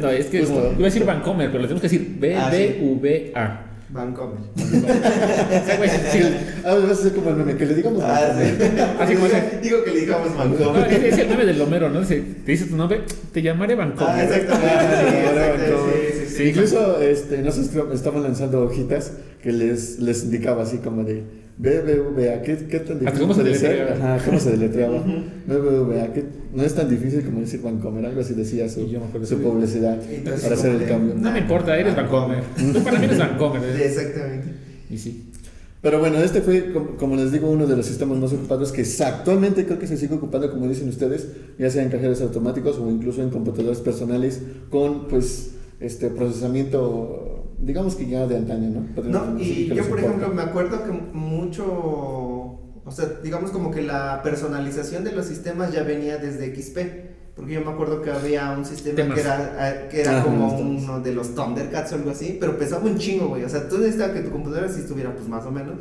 [0.00, 2.50] no, es que como- iba a decir Vancomer, pero le tenemos que decir Ah.
[2.50, 3.66] BBVA.
[3.92, 4.38] Vancomer.
[6.64, 8.02] Ah, vas a ser como el meme, que le digamos.
[8.04, 8.52] Ah, sí.
[9.00, 9.26] Así como.
[9.62, 10.92] Digo que le digamos No, Vancomer.
[10.92, 12.00] es, es el meme del Homero, ¿no?
[12.00, 14.24] Dice, te dice tu nombre, te llamaré Ah, Vancomer.
[14.24, 14.68] exactamente.
[14.74, 16.42] Ah, sí, sí, sí, sí.
[16.50, 17.62] Incluso este, no sé,
[17.94, 21.22] estaban lanzando hojitas que les, les indicaba así como de
[21.58, 23.92] BBVA, ¿qué, qué tan difícil cómo se deletreaba.
[23.92, 25.04] Ajá, ¿cómo se deletreaba?
[25.46, 28.88] BBVA, que no es tan difícil como decir Vancomer, algo así decía su,
[29.24, 31.14] su publicidad Entonces, para hacer el cambio.
[31.16, 32.42] No me importa, eres Vancomer.
[32.72, 33.62] Tú para mí eres Vancomer.
[33.62, 33.86] Sí, ¿eh?
[33.86, 34.48] Exactamente.
[34.90, 35.30] Y sí.
[35.82, 38.84] Pero bueno, este fue, como, como les digo, uno de los sistemas más ocupados que
[39.02, 42.90] actualmente creo que se sigue ocupando, como dicen ustedes, ya sea en cajeros automáticos o
[42.90, 48.94] incluso en computadoras personales con, pues, este procesamiento, digamos que ya de antaño, ¿no?
[48.94, 50.06] Podríamos No, y yo, por soporta.
[50.06, 55.72] ejemplo, me acuerdo que mucho, o sea, digamos como que la personalización de los sistemas
[55.72, 56.78] ya venía desde XP.
[57.36, 59.14] Porque yo me acuerdo que había un sistema Temas.
[59.14, 62.58] que era, eh, que era Ah, como uno de los Thundercats o algo así, pero
[62.58, 63.44] pesaba un chingo, güey.
[63.44, 65.76] O sea, tú necesitabas que tu computadora sí estuviera, pues más o menos.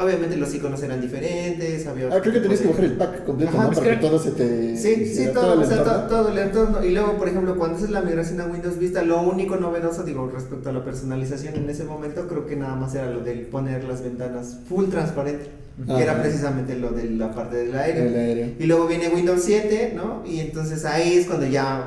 [0.00, 2.06] Obviamente los iconos eran diferentes, había.
[2.06, 3.72] Ah, creo que tenías que bajar el pack completo, Ajá, ¿no?
[3.72, 4.76] es Para que que- todo se te...
[4.76, 6.00] Sí, sí, todo, el o sea, entorno.
[6.02, 6.84] to- todo el entorno.
[6.84, 10.30] Y luego, por ejemplo, cuando haces la migración a Windows Vista, lo único novedoso, digo,
[10.32, 13.84] respecto a la personalización en ese momento, creo que nada más era lo de poner
[13.84, 15.46] las ventanas full transparente,
[15.86, 18.54] que era precisamente lo de la parte del El aire.
[18.58, 20.22] Y luego viene Windows 7, ¿no?
[20.26, 21.86] Y entonces ahí es cuando ya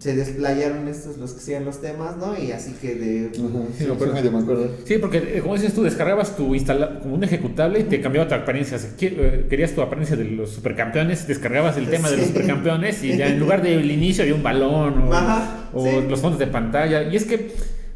[0.00, 2.34] se desplayaron estos, los que hacían los temas, ¿no?
[2.36, 3.26] Y así que de...
[3.28, 4.14] Ajá, Sí, sí, me acuerdo.
[4.14, 4.70] medio me acuerdo.
[4.86, 8.26] Sí, porque eh, como dices tú, descargabas tu instala como un ejecutable y te cambiaba
[8.26, 8.78] tu apariencia.
[8.78, 12.26] O sea, qui- eh, querías tu apariencia de los supercampeones, descargabas el tema de los
[12.28, 15.90] supercampeones y ya en lugar del inicio había un balón o, Ajá, o sí.
[16.08, 17.02] los fondos de pantalla.
[17.02, 17.52] Y es que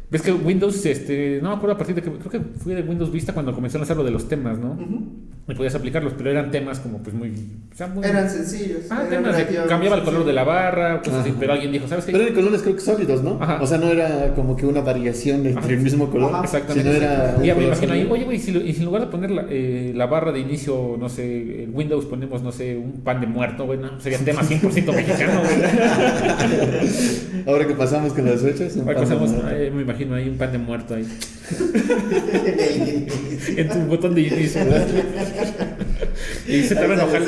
[0.09, 2.81] ves que Windows, este, no me acuerdo a partir de que creo que fue de
[2.83, 4.71] Windows Vista cuando comenzó a lanzar lo de los temas, ¿no?
[4.71, 5.03] Ujú.
[5.47, 7.29] Y podías aplicarlos, pero eran temas como pues muy,
[7.71, 8.79] o sea, muy Eran sencillos.
[8.89, 11.87] ah, eran temas de cambiaba el color de la barra, cosas así, pero alguien dijo,
[11.87, 12.11] ¿sabes qué?
[12.13, 13.37] Pero eran colores creo que sólidos, ¿no?
[13.39, 13.59] Ajá.
[13.61, 15.69] O sea, no era como que una variación entre Ajá.
[15.69, 16.43] el mismo color, Ajá.
[16.45, 16.91] Exactamente.
[16.93, 17.35] sino era...
[17.37, 19.07] un Y ya me imagino ahí, oye, güey, si, lo- y si en lugar de
[19.09, 23.01] poner la, eh, la barra de inicio, no sé, en Windows ponemos, no sé, un
[23.03, 25.55] pan de muerto, güey, no, sería tema 100% mexicano, güey.
[27.47, 28.75] Ahora que pasamos con las fechas...
[28.77, 31.05] Ahora pasamos, eh, me imagino ahí un pan de muerto ahí,
[33.57, 34.61] en tu botón de inicio.
[36.47, 37.21] y se te va a enojar.
[37.21, 37.27] ¿no?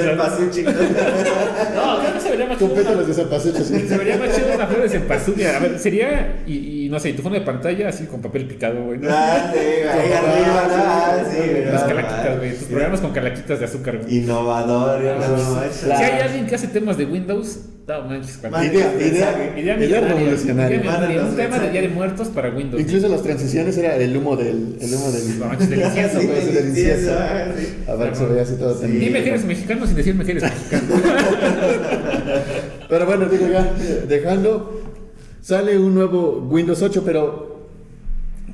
[1.99, 2.73] creo que se vería más chido.
[2.73, 3.67] pétalos de zapacechos.
[3.67, 5.47] Se vería más chido una flor de cempasúchil.
[5.47, 8.83] A ver, sería, y, y no sé, tu fondo de pantalla así con papel picado,
[8.83, 8.99] güey.
[8.99, 9.09] ¿no?
[9.11, 10.67] Ah, sí, ahí arriba.
[10.69, 12.55] Ah, sí, güey, Las calaquitas, güey.
[12.55, 14.17] Tus programas con calaquitas de azúcar, güey.
[14.17, 15.37] Innovador, no
[15.71, 15.99] Si manches.
[15.99, 18.73] hay alguien que hace temas de Windows, no manches, cuando- Vale.
[18.73, 20.77] Idea, idea, Idea idea revolucionaria.
[20.77, 21.23] Idea millonaria.
[21.23, 21.69] Un tema de.
[21.71, 22.81] Día de Muertos para Windows.
[22.81, 24.75] Incluso las transiciones era el humo del...
[24.81, 25.39] El humo del...
[25.39, 26.41] No manches, delicioso, güey.
[26.41, 27.11] sí, delicioso.
[27.57, 27.67] sí.
[27.87, 30.83] A ver, se veía así todo Dime que eres mexicano sin decirme que eres mexicano.
[32.89, 33.73] Pero bueno, digo ya,
[34.07, 34.81] dejando,
[35.41, 37.67] sale un nuevo Windows 8, pero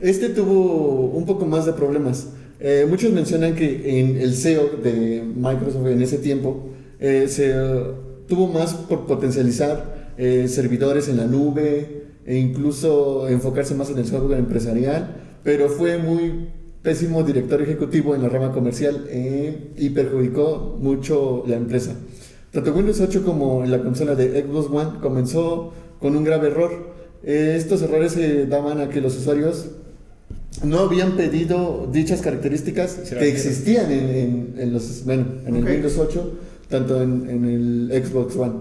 [0.02, 2.28] este tuvo un poco más de problemas.
[2.60, 6.70] Eh, muchos mencionan que en el SEO de Microsoft en ese tiempo
[7.00, 7.54] eh, se
[8.28, 14.06] tuvo más por potencializar eh, servidores en la nube e incluso enfocarse más en el
[14.06, 16.50] software empresarial, pero fue muy
[16.82, 21.94] pésimo director ejecutivo en la rama comercial eh, y perjudicó mucho la empresa.
[22.52, 26.94] Tanto Windows 8 como la consola de Xbox One comenzó con un grave error.
[27.24, 29.68] Eh, estos errores se daban a que los usuarios
[30.64, 35.70] no habían pedido dichas características que existían en, en- en los, bueno, en el Ok.
[35.70, 36.32] Windows 8,
[36.74, 38.54] tanto en, en el Xbox One.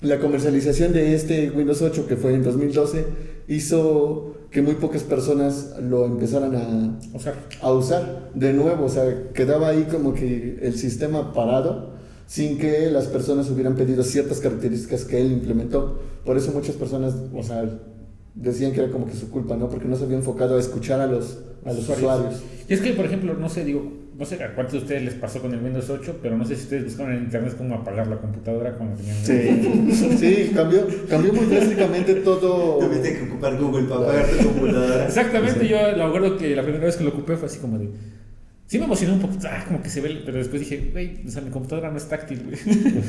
[0.00, 3.04] La comercialización de este Windows 8, que fue en 2012,
[3.48, 9.32] hizo que muy pocas personas lo empezaran a, sea, a usar de nuevo, o sea,
[9.32, 11.94] quedaba ahí como que el sistema parado
[12.28, 16.00] sin que las personas hubieran pedido ciertas características que él implementó.
[16.24, 17.68] Por eso muchas personas, o sea,
[18.36, 19.68] decían que era como que su culpa, ¿no?
[19.68, 22.40] Porque no se había enfocado a escuchar a los, a los usuarios.
[22.68, 25.14] Y es que, por ejemplo, no sé, digo, no sé a cuántos de ustedes les
[25.14, 28.06] pasó con el Windows 8, pero no sé si ustedes buscaron en internet cómo apagar
[28.06, 29.16] la computadora cuando tenían.
[29.24, 32.78] Sí, sí, cambió, cambió muy drásticamente todo.
[32.78, 35.06] Tuviste que ocupar Google para apagar tu computadora.
[35.06, 37.90] Exactamente, yo lo acuerdo que la primera vez que lo ocupé fue así como de.
[38.66, 41.30] Sí me emocionó un poquito, ah, como que se ve, pero después dije, güey, o
[41.30, 42.58] sea, mi computadora no es táctil, güey.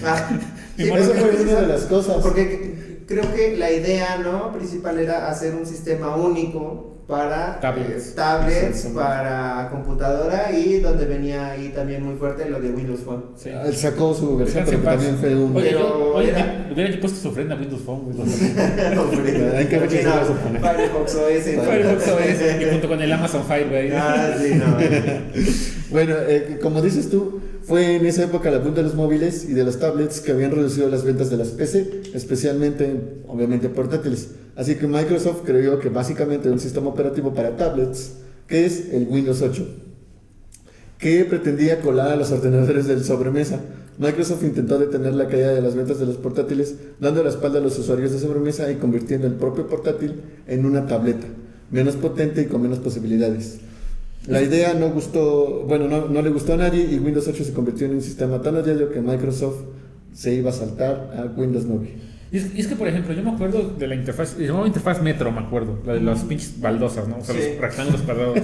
[0.03, 0.29] Ah,
[0.77, 2.17] sí, Eso fue una de las cosas.
[2.21, 4.51] Porque creo que la idea ¿no?
[4.53, 8.07] principal era hacer un sistema único para Tablets.
[8.07, 13.25] eh, tablets, para computadora y donde venía ahí también muy fuerte lo de Windows Phone.
[13.35, 13.49] Sí.
[13.49, 15.55] Él sacó su versión, pero también fue un.
[15.55, 18.01] Oye, Pero oye, era- le hubiera yo puesto su ofrenda a Windows Phone,
[19.55, 20.03] Hay que ver qué
[20.43, 20.61] poner.
[20.61, 21.55] Firefox OS.
[21.57, 21.63] ¿no?
[21.63, 23.91] Firefox OS, y junto con el Amazon Fire, güey.
[23.93, 24.75] Ah, sí, no.
[25.91, 29.53] Bueno, eh, como dices tú, fue en esa época la punta de los móviles y
[29.53, 34.29] de las tablets que habían reducido las ventas de las PC, especialmente, obviamente, portátiles.
[34.55, 38.13] Así que Microsoft creyó que básicamente un sistema operativo para tablets,
[38.47, 39.67] que es el Windows 8,
[40.99, 43.59] que pretendía colar a los ordenadores del sobremesa.
[43.97, 47.63] Microsoft intentó detener la caída de las ventas de los portátiles, dando la espalda a
[47.63, 51.25] los usuarios de sobremesa y convirtiendo el propio portátil en una tableta,
[51.71, 53.59] menos potente y con menos posibilidades.
[54.27, 57.53] La idea no gustó, bueno, no, no le gustó a nadie y Windows 8 se
[57.53, 59.57] convirtió en un sistema tan odiado que Microsoft
[60.13, 62.15] se iba a saltar a Windows 9.
[62.31, 64.65] Y es, y es que, por ejemplo, yo me acuerdo de la interfaz, se llamaba
[64.65, 67.17] interfaz Metro, me acuerdo, la de las pinches baldosas, ¿no?
[67.17, 67.41] O sea, Sí.
[67.51, 68.39] los rectángulos cuadrados.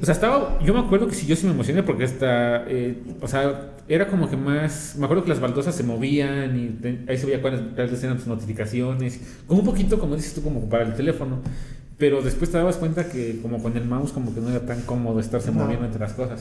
[0.00, 3.02] O sea, estaba, yo me acuerdo que sí, yo sí me emocioné porque esta, eh,
[3.20, 7.18] o sea, era como que más, me acuerdo que las baldosas se movían y ahí
[7.18, 10.84] se veía cuáles cuáles eran tus notificaciones, como un poquito, como dices tú, como para
[10.84, 11.40] el teléfono.
[12.00, 14.80] Pero después te dabas cuenta que como con el mouse como que no era tan
[14.82, 15.60] cómodo estarse No.
[15.64, 16.40] moviendo entre las cosas.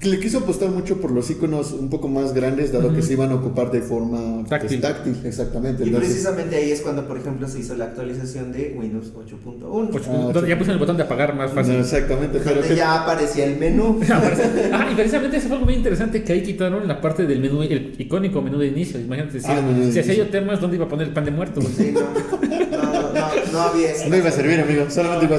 [0.00, 3.14] Que Le quiso apostar mucho por los iconos un poco más grandes, dado que se
[3.14, 4.80] iban a ocupar de forma pues, Táctil.
[4.80, 5.82] táctil, exactamente.
[5.82, 9.90] Y Entonces, precisamente ahí es cuando, por ejemplo, se hizo la actualización de Windows 8.1.
[9.90, 11.74] Pues, Ah, ya pusieron el botón de apagar más no, fácil.
[11.74, 13.98] exactamente, pero que- ya aparecía el menú.
[14.72, 17.62] ah, y precisamente eso fue algo muy interesante que ahí quitaron la parte del menú,
[17.64, 19.00] el icónico menú de inicio.
[19.00, 19.60] Imagínate, si, Ah,
[19.92, 21.60] si hacía yo temas, ¿dónde iba a poner el pan de muerto?
[21.62, 24.08] Sí, no, no, no, no, no había eso.
[24.08, 25.34] no iba a servir, amigo, solamente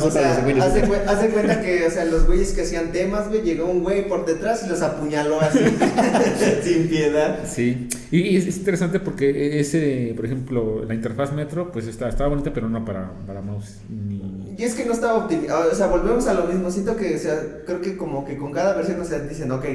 [0.61, 3.41] O para los cu- de cuenta que, o sea, los güeyes que hacían temas, güey,
[3.41, 5.59] llegó un güey por detrás y los apuñaló así,
[6.63, 7.39] sin piedad.
[7.49, 12.29] Sí, y, es es interesante porque ese, por ejemplo, la interfaz Metro, pues está, estaba
[12.29, 13.77] bonita, pero no para, para mouse.
[13.89, 14.53] Ni...
[14.57, 17.17] Y es que no estaba optimizado, o sea, volvemos a lo mismo, siento que, o
[17.17, 19.65] sea, creo que como que con cada versión, o sea, dicen, ok,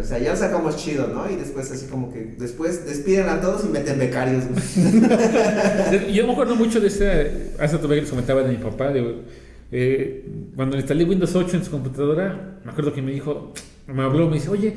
[0.00, 1.30] o sea, ya lo sacamos chido, ¿no?
[1.30, 4.44] Y después así como que, después despiden a todos y meten becarios.
[6.12, 8.88] Yo me acuerdo mucho de ese, hace otro día que les comentaba de mi papá,
[8.88, 9.22] de,
[9.70, 10.26] eh,
[10.56, 13.52] cuando le instalé Windows 8 en su computadora, me acuerdo que me dijo,
[13.86, 14.76] me habló, me dice, oye,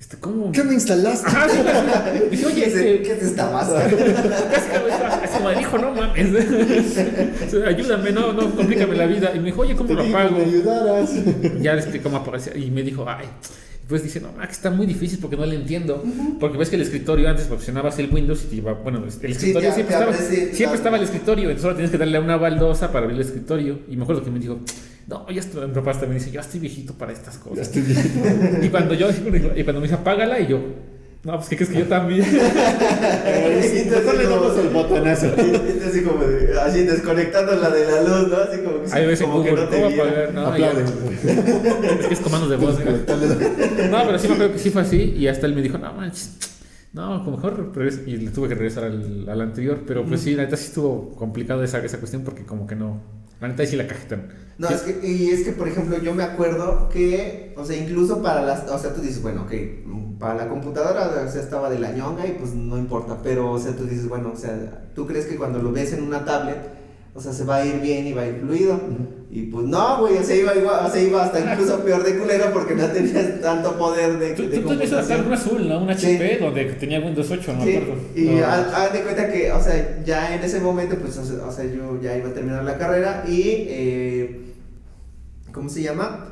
[0.00, 0.52] este, ¿cómo?
[0.52, 1.28] ¿Qué me instalaste?
[1.28, 3.90] Sí, me dice, ¿Qué oye, es, este, ¿Qué es esta máscara?
[4.50, 6.28] Casi como dijo, no mames.
[7.66, 9.32] Ayúdame, no, no, complícame la vida.
[9.34, 10.38] Y me dijo, oye, ¿cómo Te lo dije que apago?
[10.38, 11.10] me ayudaras.
[11.60, 12.56] Ya le expliqué cómo apagar.
[12.56, 13.26] Y me dijo, ay.
[13.88, 16.04] Pues dice, no, Max, está muy difícil porque no le entiendo.
[16.38, 19.72] Porque ves que el escritorio antes opcionabas el Windows y te llevaba, bueno, el escritorio
[19.72, 20.74] siempre, estaba, siempre claro.
[20.74, 23.78] estaba el escritorio, entonces solo tienes que darle a una baldosa para abrir el escritorio.
[23.88, 24.58] Y me acuerdo que me dijo,
[25.08, 27.66] no, ya estoy, mi papá también dice, yo estoy viejito para estas Ya cosas.
[27.66, 28.60] estoy bien.
[28.62, 30.60] Y cuando yo, y cuando me dice, apágala, y yo,
[31.24, 32.20] no, pues, ¿qué crees que yo también?
[33.90, 35.26] Mejor le damos el botonazo.
[35.88, 38.36] así como de, así desconectando la de la luz, ¿no?
[38.36, 40.04] Así como que, Ahí ves como que Google, no te ¿cómo viera.
[40.04, 40.34] apagar?
[40.34, 40.84] No, Aplaude.
[42.00, 42.78] Es que es comandos de voz.
[42.78, 43.88] ¿no?
[43.98, 45.92] No, pero sí me acuerdo que sí fue así y hasta él me dijo, no
[45.92, 46.36] manches,
[46.92, 47.72] no, como mejor.
[48.06, 51.10] Y le tuve que regresar al, al anterior, pero pues sí, la neta sí estuvo
[51.16, 53.00] complicado esa, esa cuestión porque como que no,
[53.40, 54.28] la neta sí la cajetan.
[54.58, 54.74] No, Sí.
[54.74, 58.42] es que, y es que, por ejemplo, yo me acuerdo que, o sea, incluso para
[58.42, 59.52] las, o sea, tú dices, bueno, ok,
[60.18, 63.58] para la computadora, o sea, estaba de la ñonga y pues no importa, pero, o
[63.60, 66.58] sea, tú dices, bueno, o sea, tú crees que cuando lo ves en una tablet,
[67.18, 68.80] o sea, se va a ir bien y va a ir fluido,
[69.28, 72.16] y pues no, güey, o sea, iba igual, o sea, iba hasta incluso peor de
[72.16, 75.80] culero porque no tenías tanto poder de, Tú, de tú tenías hasta un azul, ¿no?
[75.82, 76.14] Un Sí.
[76.14, 78.02] HP donde tenía Windows 8, no me Sí, acuerdo.
[78.14, 78.46] y No.
[78.46, 82.16] haz de cuenta que, o sea, ya en ese momento, pues, o sea, yo ya
[82.16, 84.40] iba a terminar la carrera y, eh,
[85.52, 86.24] ¿cómo se llama?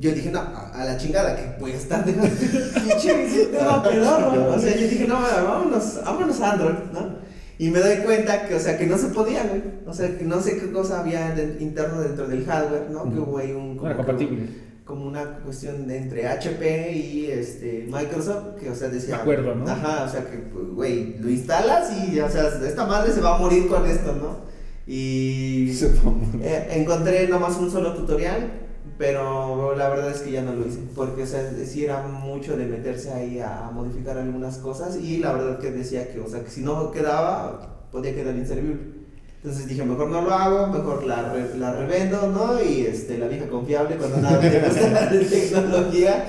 [0.00, 2.12] yo dije, no, a, a la chingada, que voy a estar de
[2.74, 3.14] pinche
[3.52, 4.54] pedorro.
[4.54, 7.27] O sea, yo dije, no, vámonos, vámonos a Android, ¿no?
[7.58, 9.62] Y me doy cuenta que, o sea, que no se podía, güey.
[9.86, 13.12] O sea, que no sé qué cosa había de- interno dentro del hardware, ¿no?
[13.12, 13.76] Que hubo ahí un...
[13.76, 14.46] Como compatible.
[14.84, 19.54] como una cuestión de entre HP y este Microsoft que o sea decía De acuerdo,
[19.54, 19.68] ¿no?
[19.70, 23.36] ajá o sea que pues, güey lo instalas y o sea esta madre se va
[23.36, 24.38] a morir con esto no
[24.86, 25.70] y
[26.42, 28.50] eh, encontré nomás un solo tutorial
[28.96, 32.56] pero la verdad es que ya no lo hice porque o sea sí era mucho
[32.56, 36.42] de meterse ahí a modificar algunas cosas y la verdad que decía que o sea
[36.42, 38.98] que si no quedaba podía quedar inservible
[39.42, 42.60] entonces dije, mejor no lo hago, mejor la, re- la revendo, ¿no?
[42.60, 46.26] Y este, la vieja confiable, cuando nada gusta la tecnología,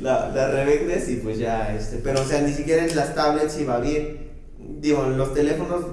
[0.00, 3.60] la, la revendes y pues ya, este, pero o sea, ni siquiera en las tablets
[3.60, 4.30] iba bien.
[4.80, 5.84] Digo, los teléfonos,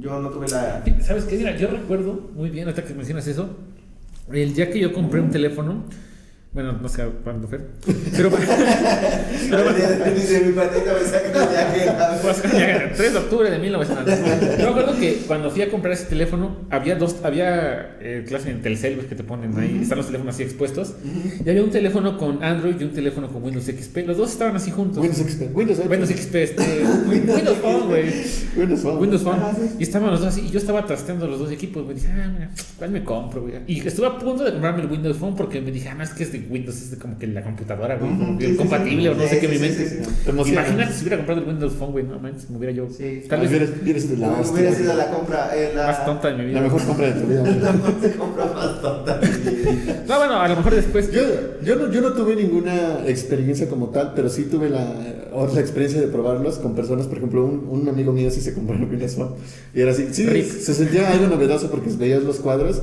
[0.00, 0.82] yo no tuve la...
[1.00, 1.36] ¿Sabes qué?
[1.36, 3.48] Mira, yo recuerdo muy bien, hasta que mencionas eso,
[4.32, 5.84] el día que yo compré un teléfono,
[6.56, 7.58] bueno, no sé cuándo fue,
[8.16, 11.92] pero, pero Dice mi patita, me saca de viaje.
[12.22, 14.58] Pues, ya, 3 de octubre de 1900.
[14.58, 18.52] Yo me acuerdo que cuando fui a comprar ese teléfono, había dos, había eh, clase
[18.52, 20.94] en Telcel que te ponen ahí, están los teléfonos así expuestos,
[21.44, 24.06] y había un teléfono con Android y un teléfono con Windows XP.
[24.06, 24.96] Los dos estaban así juntos.
[24.96, 25.54] Windows XP.
[25.54, 25.90] Windows XP.
[25.90, 28.04] Windows XP, este, Windows Phone, güey.
[28.56, 28.98] Windows Phone.
[28.98, 29.40] Windows Phone.
[29.40, 29.76] Ajá, sí.
[29.78, 30.46] Y estaban los dos así.
[30.46, 31.96] Y yo estaba trasteando los dos equipos, güey.
[31.96, 33.56] Dije, ah, mira, ¿cuál me compro, güey?
[33.66, 36.14] Y estuve a punto de comprarme el Windows Phone porque me dije, ah, no, es
[36.14, 38.10] que es de Windows, es de como que la computadora, güey.
[38.12, 39.08] Ujú, sí, sí, compatible sí.
[39.08, 40.02] o no sé Sí, qué, mi mente.
[40.50, 42.04] Imagínate si hubiera comprado el Windows Phone, güey.
[42.04, 42.88] No manches, me hubiera yo.
[42.90, 43.22] Sí.
[43.28, 44.52] Tal Ah, vez hubieras- hubieras sido la hostia.
[44.52, 45.86] Hubiera sido la compra, eh, la...
[45.86, 46.54] más tonta de mi vida.
[46.60, 47.44] La mejor compra de tu vida.
[48.02, 49.20] Se compra más tonta.
[50.08, 51.10] No, bueno, a lo mejor después.
[51.12, 51.22] Yo,
[51.64, 56.00] yo, no, yo no tuve ninguna experiencia como tal, pero sí tuve la, la experiencia
[56.00, 57.06] de probarlos con personas.
[57.06, 59.34] Por ejemplo, un, un amigo mío sí se compró el Windows Phone.
[59.74, 60.06] Y era así.
[60.12, 60.46] Sí, Rick.
[60.46, 62.82] se sentía algo novedoso porque veías los cuadros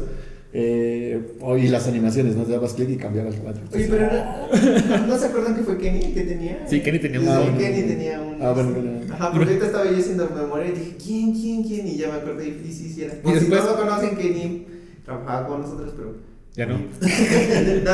[0.56, 2.44] eh, o- y las animaciones, ¿no?
[2.44, 3.62] Te dabas clic y cambiaba el cuadro.
[3.74, 4.48] Oye, pero era-
[5.08, 6.64] ¿no se acuerdan que fue Kenny que tenía?
[6.68, 7.58] Sí, Kenny tenía un Sí.
[7.58, 8.38] Kenny tenía un.
[8.42, 8.92] Ah, bueno, bueno.
[9.14, 11.88] Ajá, porque ahorita estaba yo haciendo memoria y dije, ¿quién, quién, quién?
[11.88, 13.14] Y ya me acordé y sí, sí, sí era.
[13.16, 14.68] Por si después- no lo conocen, Kenny
[15.04, 16.34] trabajaba con nosotros, pero.
[16.56, 16.78] Ya no.
[16.78, 16.80] no,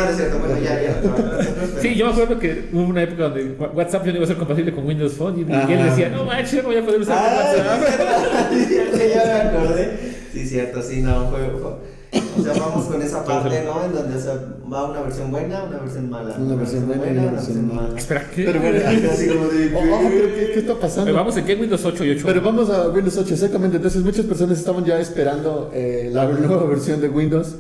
[0.01, 0.99] no es cierto, bueno, ya, ya.
[1.01, 4.11] trabajaba con nosotros, pero- Sí, yo me acuerdo que hubo una época donde WhatsApp ya
[4.11, 5.85] no iba a ser compatible con Windows Phone y, Ajá.
[5.85, 8.49] decía, no manches, no voy a poder usar Ah, WhatsApp.
[8.53, 9.89] sí, cierto, ya me acordé.
[10.33, 11.39] Sí, cierto, sí, no, fue.
[11.51, 11.98] fue-
[12.37, 13.83] O sea, vamos con esa parte, ¿no?
[13.83, 14.33] En donde o sea,
[14.71, 16.35] va una versión buena, una versión mala.
[16.37, 17.97] Una versión buena y una versión mala.
[17.97, 18.43] Espera, ¿qué?
[18.45, 18.79] Pero bueno,
[19.11, 19.75] Así como de.
[19.75, 21.05] oh, oh, pero ¿qué, qué está pasando?
[21.05, 22.23] Pero vamos en qué Windows 8 y 8.
[22.25, 23.77] Pero vamos a Windows 8, exactamente.
[23.77, 27.55] Entonces muchas personas estaban ya esperando eh, la nueva versión de Windows.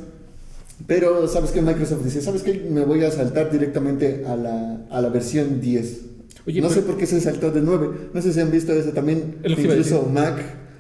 [0.87, 2.65] Pero sabes que Microsoft dice, ¿sabes qué?
[2.69, 5.99] Me voy a saltar directamente a la, a la versión 10.
[6.47, 7.89] Oye, no pero- sé por qué se saltó de 9.
[8.13, 9.37] No sé si han visto eso también.
[9.43, 10.03] Incluso.
[10.11, 10.35] Mac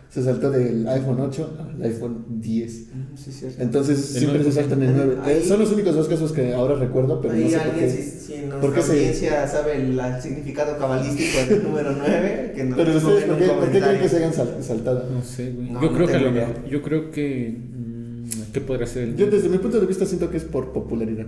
[0.09, 2.71] se saltó del iPhone 8 al iPhone 10.
[3.15, 3.61] Sí, cierto.
[3.61, 5.17] Entonces El siempre se saltan el 9.
[5.23, 7.91] Ahí- son los únicos dos casos que ahora recuerdo, pero no sé por alguien, qué.
[8.01, 12.53] si, si en ¿Por qué se- audiencia sabe el, el significado cabalístico del número 9,
[12.55, 15.05] que nos Pero ustedes, ¿por qué, por qué creen que se hayan sal- saltado?
[15.13, 15.69] No sé, güey.
[15.69, 17.55] No, yo no creo que lo Yo creo que.
[17.59, 19.03] mm, ¿Qué podría ser?
[19.09, 21.27] el- Yo desde mi punto de vista siento que es por popularidad.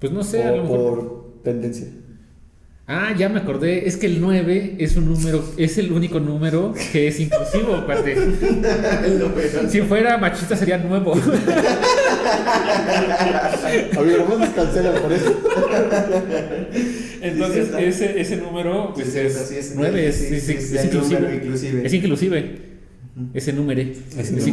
[0.00, 0.98] Pues no sé, a lo o mejor.
[0.98, 1.86] por tendencia.
[2.90, 3.86] Ah, ya me acordé.
[3.86, 5.44] Es que el 9 es un número.
[5.58, 8.16] Es el único número que es inclusivo, cuate.
[9.68, 11.12] Si fuera machista sería nuevo.
[11.12, 11.20] A
[14.02, 15.38] mi hermano nos cancelan por eso.
[17.20, 21.42] Entonces, ese, ese número pues Sí, es, sí, es- 9, es, es- es inclusive.
[21.84, 22.67] Es inclusive.
[23.34, 23.80] Ese número.
[23.80, 24.48] Es, número.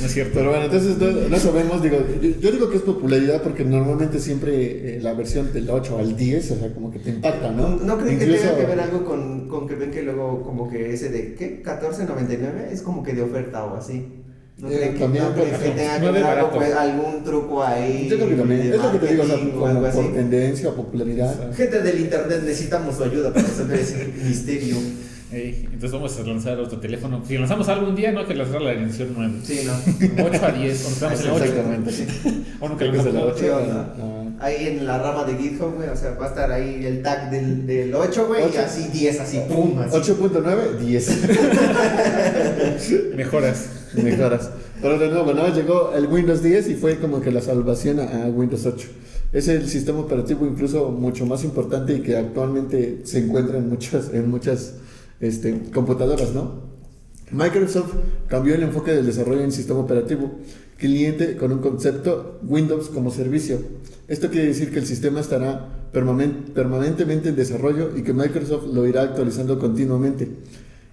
[0.00, 0.32] No es cierto.
[0.34, 4.18] Pero bueno, entonces no, no sabemos, digo, yo, yo digo que es popularidad porque normalmente
[4.18, 7.76] siempre eh, la versión del 8 al 10, o sea, como que te impacta, ¿no?
[7.76, 10.92] ¿No, creen que tenga que ver algo con, con que ven que luego como que
[10.92, 11.62] ese de ¿qué?
[11.62, 14.19] 14.99 es como que de oferta o así?
[14.60, 17.62] ¿No Eh, creen que, también no creen que tenga que ver algo, pues, algún truco
[17.64, 18.08] ahí?
[18.10, 19.96] Yo creo que también, es lo que te digo, o sea, o como algo así?
[19.98, 21.32] por tendencia o popularidad.
[21.32, 21.56] Exacto.
[21.56, 24.76] Gente del internet necesitamos su ayuda para resolver ese misterio.
[25.32, 27.22] Ey, entonces vamos a lanzar otro teléfono.
[27.26, 29.34] Si lanzamos algún día, no hay que lanzar la edición 9.
[29.44, 30.24] Sí, ¿no?
[30.24, 31.44] 8 a 10, cuando estamos en el 8.
[31.44, 31.92] Exactamente.
[32.60, 33.38] O nunca Creo que es el lanzamos 8.
[33.38, 33.46] Sí,
[34.00, 34.10] ¿no?
[34.40, 37.30] Ahí en la rama de GitHub, güey, o sea, va a estar ahí el tag
[37.30, 39.96] del, del 8, güey, y así 10, así, pum, así.
[39.96, 41.18] 8.9, 10.
[43.16, 43.79] Mejoras.
[44.02, 44.50] Mejoras.
[44.80, 45.54] Pero de nuevo, ¿no?
[45.54, 48.88] Llegó el Windows 10 y fue como que la salvación a, Windows 8.
[49.32, 54.12] Es el sistema operativo incluso mucho más importante y que actualmente se encuentra en muchas,
[54.12, 54.74] en muchas
[55.20, 56.70] este, computadoras, ¿no?
[57.30, 57.94] Microsoft
[58.26, 60.32] cambió el enfoque del desarrollo en sistema operativo
[60.76, 63.58] cliente con un concepto Windows como servicio.
[64.08, 68.86] Esto quiere decir que el sistema estará permanen- permanentemente en desarrollo y que Microsoft lo
[68.86, 70.28] irá actualizando continuamente.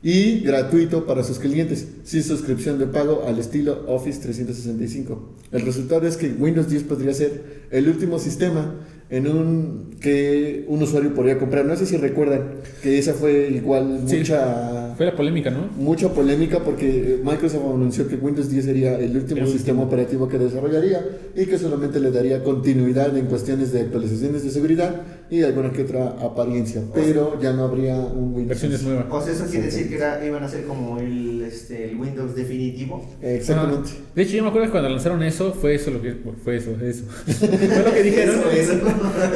[0.08, 5.34] Y gratuito para sus clientes, sin suscripción de pago al estilo Office 365.
[5.52, 8.76] El resultado es que Windows 10 podría ser el último sistema
[9.10, 11.66] en un que un usuario podría comprar.
[11.66, 12.52] No sé si recuerdan
[12.84, 14.18] que esa fue igual Sí.
[14.20, 15.68] mucha Fue la polémica, ¿no?
[15.78, 19.84] mucha polémica porque Microsoft anunció que Windows 10 sería el último El sistema último.
[19.84, 21.06] operativo que desarrollaría
[21.36, 25.84] y que solamente le daría continuidad en cuestiones de actualizaciones de seguridad y alguna que
[25.84, 28.48] otra apariencia, pero ya no habría un Windows.
[28.48, 28.92] Versiones 10.
[28.94, 29.06] nuevas.
[29.10, 32.36] O sea, eso quiere decir que era- iban a ser como el, este, el Windows
[32.36, 33.06] definitivo.
[33.22, 33.90] Exactamente.
[33.94, 36.16] Ah, de hecho, yo me acuerdo que cuando lanzaron eso, fue eso lo que.
[36.44, 37.04] Fue eso, eso.
[37.08, 38.36] fue lo que dijeron.
[38.36, 38.74] Eso, eso.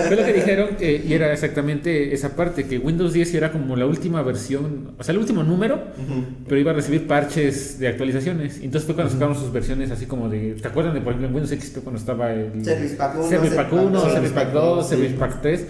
[0.08, 3.76] Fue lo que dijeron que, y era exactamente esa parte, que Windows 10 era como
[3.76, 5.80] la última versión, o sea, el último número,
[6.48, 8.60] pero iba a recibir parches de actualizaciones.
[8.62, 10.54] Y Entonces fue cuando sacaron sus versiones así como de.
[10.62, 12.64] ¿Te acuerdan de, por ejemplo, en Windows XP cuando estaba el.
[12.64, 14.96] Service Pack 1, Service Pack 1, Service Pack 2, sí.
[14.96, 15.66] Service Pack 3.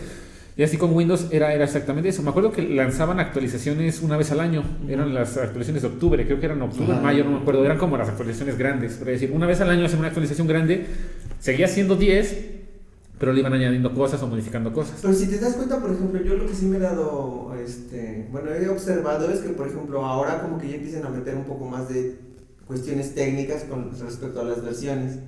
[0.57, 2.21] Y así con Windows era, era exactamente eso.
[2.23, 4.63] Me acuerdo que lanzaban actualizaciones una vez al año.
[4.87, 7.01] Eran las actualizaciones de octubre, creo que eran octubre, Ajá.
[7.01, 7.63] mayo, no me acuerdo.
[7.63, 8.93] Eran como las actualizaciones grandes.
[8.93, 10.85] Es decir, una vez al año hacen una actualización grande.
[11.39, 12.45] Seguía siendo 10,
[13.17, 14.99] pero le iban añadiendo cosas o modificando cosas.
[15.01, 18.27] Pero si te das cuenta, por ejemplo, yo lo que sí me he dado, este,
[18.31, 21.45] bueno, he observado es que, por ejemplo, ahora como que ya empiezan a meter un
[21.45, 22.17] poco más de
[22.67, 25.19] cuestiones técnicas con respecto a las versiones.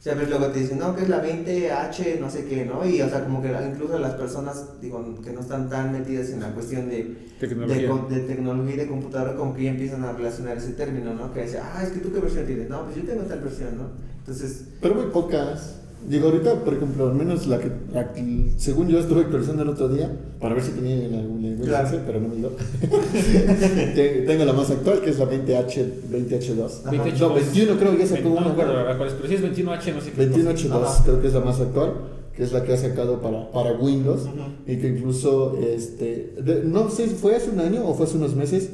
[0.00, 2.86] O sea, ves, luego te dicen, no, que es la 20H, no sé qué, ¿no?
[2.88, 6.40] Y, o sea, como que incluso las personas, digo, que no están tan metidas en
[6.40, 7.88] la cuestión de, de, Tecnología.
[7.88, 11.30] co- de tecnología y de computadora, como que ya empiezan a relacionar ese término, ¿no?
[11.34, 13.76] Que dice, ah, es que tú qué versión tienes, no, pues yo tengo tal versión,
[13.76, 13.84] ¿no?
[14.20, 15.80] Entonces, Pero muy pocas.
[16.08, 19.68] Digo, ahorita, por ejemplo, al menos la que, la que- según yo estuve actualizando el
[19.68, 21.88] otro día, para ver si tenía la, la Windows Claro.
[21.88, 22.50] 11, pero no me dio.
[23.94, 26.64] Te- Tengo la más actual, que es la 20H, 20H2.
[26.84, 26.90] Ajá.
[26.92, 27.18] 20H2.
[27.20, 28.40] No, 21 creo que ya sacó No una.
[28.46, 28.78] me acuerdo ¿no?
[28.78, 30.30] la verdad cuál es, pero sí es 21H, no sé qué.
[30.30, 31.04] 21H2 Ajá.
[31.04, 31.92] creo que es la más actual,
[32.36, 34.32] que es la que ha sacado para, para Windows Ujú.
[34.66, 38.16] y que incluso, este, de- no sé si fue hace un año o fue hace
[38.16, 38.70] unos meses,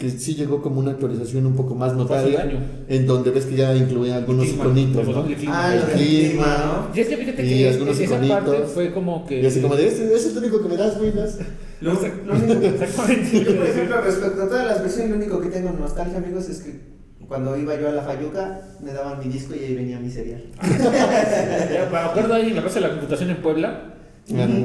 [0.00, 2.58] que sí llegó como una actualización un poco más año.
[2.88, 5.24] en donde ves que ya incluía algunos Clima, iconitos, ¿no?
[5.26, 5.52] clima.
[5.54, 6.96] ah, el clima, ¿no?
[6.96, 8.40] Y es que fíjate Y que algunos esa iconitos.
[8.40, 9.42] parte fue como que.
[9.42, 11.34] Y así como de, ese, ese es el único que me das, Windows.
[11.82, 16.16] Lo, único, yo, por ejemplo, respecto a todas las versiones, lo único que tengo nostalgia,
[16.16, 16.80] amigos, es que
[17.28, 20.44] cuando iba yo a la Fayuca, me daban mi disco y ahí venía mi serial.
[20.62, 23.94] Ya, Me acuerdo ahí en la Plaza de la Computación en Puebla.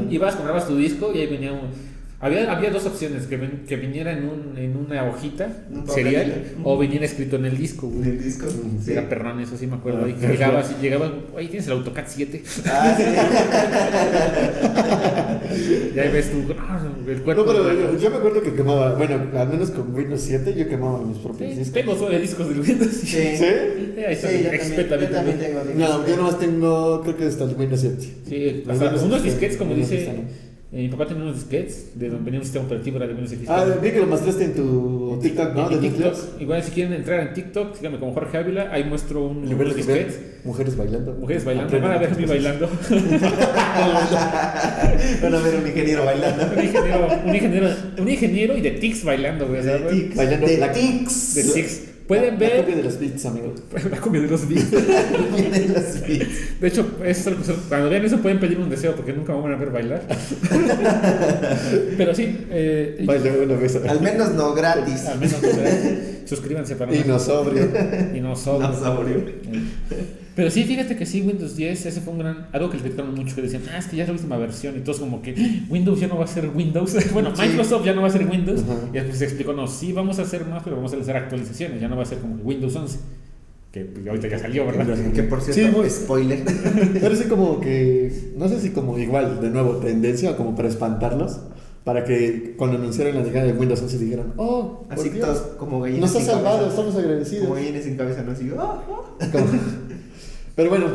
[0.09, 1.94] Ibas, comprabas tu disco y ahí venía un.
[2.25, 6.43] Había, había dos opciones: que, ven- que viniera en, un, en una hojita, Un serial,
[6.63, 8.09] o viniera escrito en el disco, güey.
[8.09, 8.47] el disco.
[8.83, 8.91] Sí.
[8.93, 10.05] Era perrón, eso sí me acuerdo.
[10.05, 12.43] Ah, llegabas y llegabas, ahí tienes el AutoCAD 7.
[12.65, 13.03] Ah, sí.
[15.95, 16.53] Y ahí ves tu.
[16.59, 17.43] ah, el cuerpo.
[17.43, 20.67] No, pero yo, yo me acuerdo que quemaba, bueno, al menos con Windows 7 yo
[20.67, 21.73] quemaba mis propios Sí, discos.
[21.73, 22.91] tengo todavía discos del Windows.
[22.91, 23.07] Sí.
[23.07, 23.45] ¿Sí?
[23.45, 25.59] Ahí está, Sí, yo también, yo también también tengo.
[25.75, 27.97] No, yo nomás tengo, creo que hasta el Windows 7.
[28.27, 30.23] Sí, Los hasta Windows unos disquetes, como dice.
[30.71, 33.31] Eh, mi papá tenía unos disquetes de donde venía un sistema operativo era de Windows
[33.39, 33.49] XP.
[33.49, 35.71] Ah, vi que lo mostraste en tu TikTok, ¿no?
[35.71, 36.15] En TikTok.
[36.41, 40.19] Igual si quieren entrar en TikTok, síganme como Jorge Ávila, ahí muestro un, disquetes.
[40.43, 41.13] mujeres bailando.
[41.13, 42.69] Mujeres bailando, van a ver a mí bailando.
[45.21, 46.45] Van a ver un ingeniero bailando.
[46.55, 49.61] un, ingeniero, un, ingeniero, un ingeniero y de Tix bailando, güey.
[49.61, 50.15] De Tix.
[50.15, 51.35] Bailando De la- Tix.
[51.35, 51.81] De Tix.
[52.07, 53.53] Pueden La copia ver de los beats, amigo.
[53.91, 54.69] la comida de los beats.
[55.35, 56.59] Vienen las beats.
[56.61, 59.41] De hecho, eso es que- cuando vean eso pueden pedir un deseo porque nunca me
[59.41, 60.03] van a ver bailar.
[61.97, 63.75] Pero sí, eh, Bailé una vez.
[63.87, 65.05] Al menos no gratis.
[65.05, 67.67] al menos eh, suscríbanse para Y no sobrio.
[68.13, 68.67] y no solo.
[68.67, 69.23] Dinosaurio.
[70.35, 72.47] Pero sí, fíjate que sí, Windows 10, ese fue un gran.
[72.51, 74.75] Algo que le criticaron mucho, que decían, ah, es que ya es la última versión.
[74.77, 75.33] Y todos, como que
[75.69, 76.93] Windows ya no va a ser Windows.
[77.13, 77.43] bueno, Sí.
[77.43, 78.61] Microsoft ya no va a ser Windows.
[78.91, 81.79] Y después se explicó, no, sí, vamos a hacer más, pero vamos a hacer actualizaciones.
[81.79, 82.99] Ya no va a ser como Windows 11.
[83.71, 84.87] Que pues, ahorita ya salió, ¿verdad?
[85.13, 86.43] Que por Sí, cierto, muy- spoiler.
[87.01, 91.39] Parece como que, no sé si como igual, de nuevo, tendencia o como para espantarlos.
[91.85, 95.39] Para que cuando anunciaran la llegada de Windows 11 dijeran, oh, por Así Dios, todos
[95.57, 96.01] como gallinas.
[96.01, 96.69] nos ha sin salvado, cabeza.
[96.71, 97.43] estamos agradecidos.
[97.43, 98.49] Como gallinas sin cabeza, no así.
[98.57, 98.83] ah,
[99.21, 99.31] ah.
[100.55, 100.85] Pero bueno,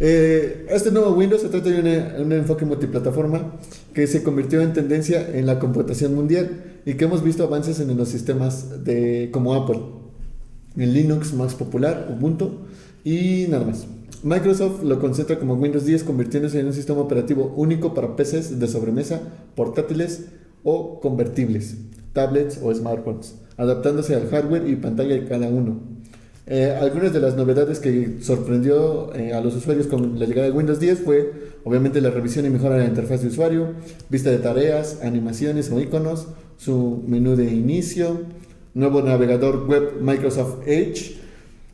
[0.00, 3.54] eh, este nuevo Windows se trata de un enfoque multiplataforma
[3.94, 7.96] que se convirtió en tendencia en la computación mundial y que hemos visto avances en
[7.96, 9.80] los sistemas de, como Apple,
[10.76, 12.66] en Linux más popular, Ubuntu
[13.02, 13.86] y nada más.
[14.22, 18.66] Microsoft lo concentra como Windows 10 convirtiéndose en un sistema operativo único para PCs de
[18.66, 19.20] sobremesa,
[19.54, 20.26] portátiles
[20.64, 21.76] o convertibles,
[22.12, 25.97] tablets o smartphones, adaptándose al hardware y pantalla de cada uno.
[26.50, 30.54] Eh, algunas de las novedades que sorprendió eh, a los usuarios con la llegada de
[30.54, 31.30] Windows 10 fue
[31.64, 33.74] obviamente la revisión y mejora de la interfaz de usuario,
[34.08, 38.22] vista de tareas, animaciones o iconos, su menú de inicio,
[38.72, 41.18] nuevo navegador web Microsoft Edge,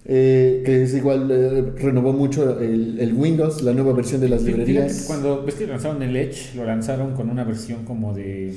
[0.06, 4.42] eh, que es igual, eh, renovó mucho el, el Windows, la nueva versión de las
[4.42, 5.04] librerías.
[5.06, 8.54] cuando ves que lanzaron el Edge, lo lanzaron con una versión como de.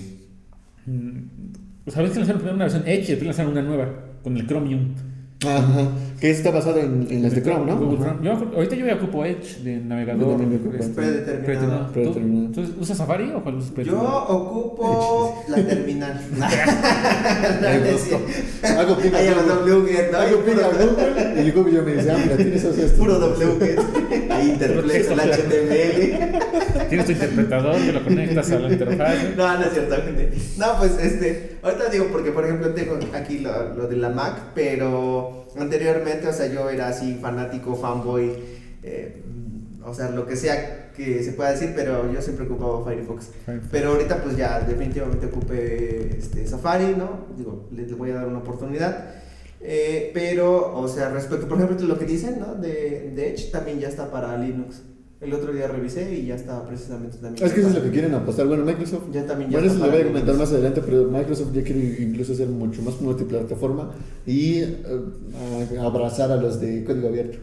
[0.87, 1.17] mm,
[1.85, 3.87] Pues sabes que lanzaron primero una versión Edge y después lanzaron una nueva
[4.23, 4.95] con el Chromium.
[5.45, 5.87] Ajá.
[6.19, 7.77] Que está basado en, en las de Chrome, ¿no?
[7.77, 7.99] Google.
[7.99, 8.25] Chrome.
[8.25, 10.39] Yo, ocupo- ahorita yo ya ocupo Edge de navegador.
[10.39, 10.45] Yo
[10.79, 11.43] este, Predeterminado.
[11.43, 11.85] predeterminado.
[11.85, 12.51] ¿Tú- Predeterminado.
[12.53, 16.19] ¿Tú usas Safari o cuál usas Yo ocupo la terminal.
[18.77, 19.29] Hago clic a Ahí.
[19.29, 20.13] WGET.
[20.13, 22.97] Hago clic a Google y Google ya me dice, ah, mira, tienes esto.
[23.03, 23.79] Puro WGET.
[24.31, 26.89] Ahí interplex, el HTML.
[26.89, 29.15] Tienes tu interpretador que lo conectas a la interfaz.
[29.35, 30.31] No, no es cierto, gente.
[30.57, 34.35] No, pues este, ahorita digo porque por ejemplo tengo aquí lo, lo de la Mac,
[34.55, 35.26] pero
[35.57, 38.33] anteriormente, o sea, yo era así fanático, fanboy,
[38.83, 39.21] eh,
[39.85, 43.29] o sea, lo que sea que se pueda decir, pero yo siempre ocupaba Firefox.
[43.71, 47.27] Pero ahorita pues ya definitivamente ocupé este, Safari, ¿no?
[47.37, 49.13] Digo, les voy a dar una oportunidad.
[49.61, 52.55] Eh, pero, o sea, respecto, por ejemplo, lo que dicen, ¿no?
[52.55, 54.81] De, de Edge también ya está para Linux.
[55.19, 57.43] El otro día revisé y ya está precisamente también.
[57.43, 58.45] Es que eso es lo que quieren apostar.
[58.47, 59.05] Bueno, Microsoft.
[59.11, 61.97] Ya también ya Bueno, eso lo voy a comentar más adelante, pero Microsoft ya quiere
[62.03, 63.91] incluso ser mucho más multiplataforma
[64.27, 67.39] y a- abrazar a los de código abierto.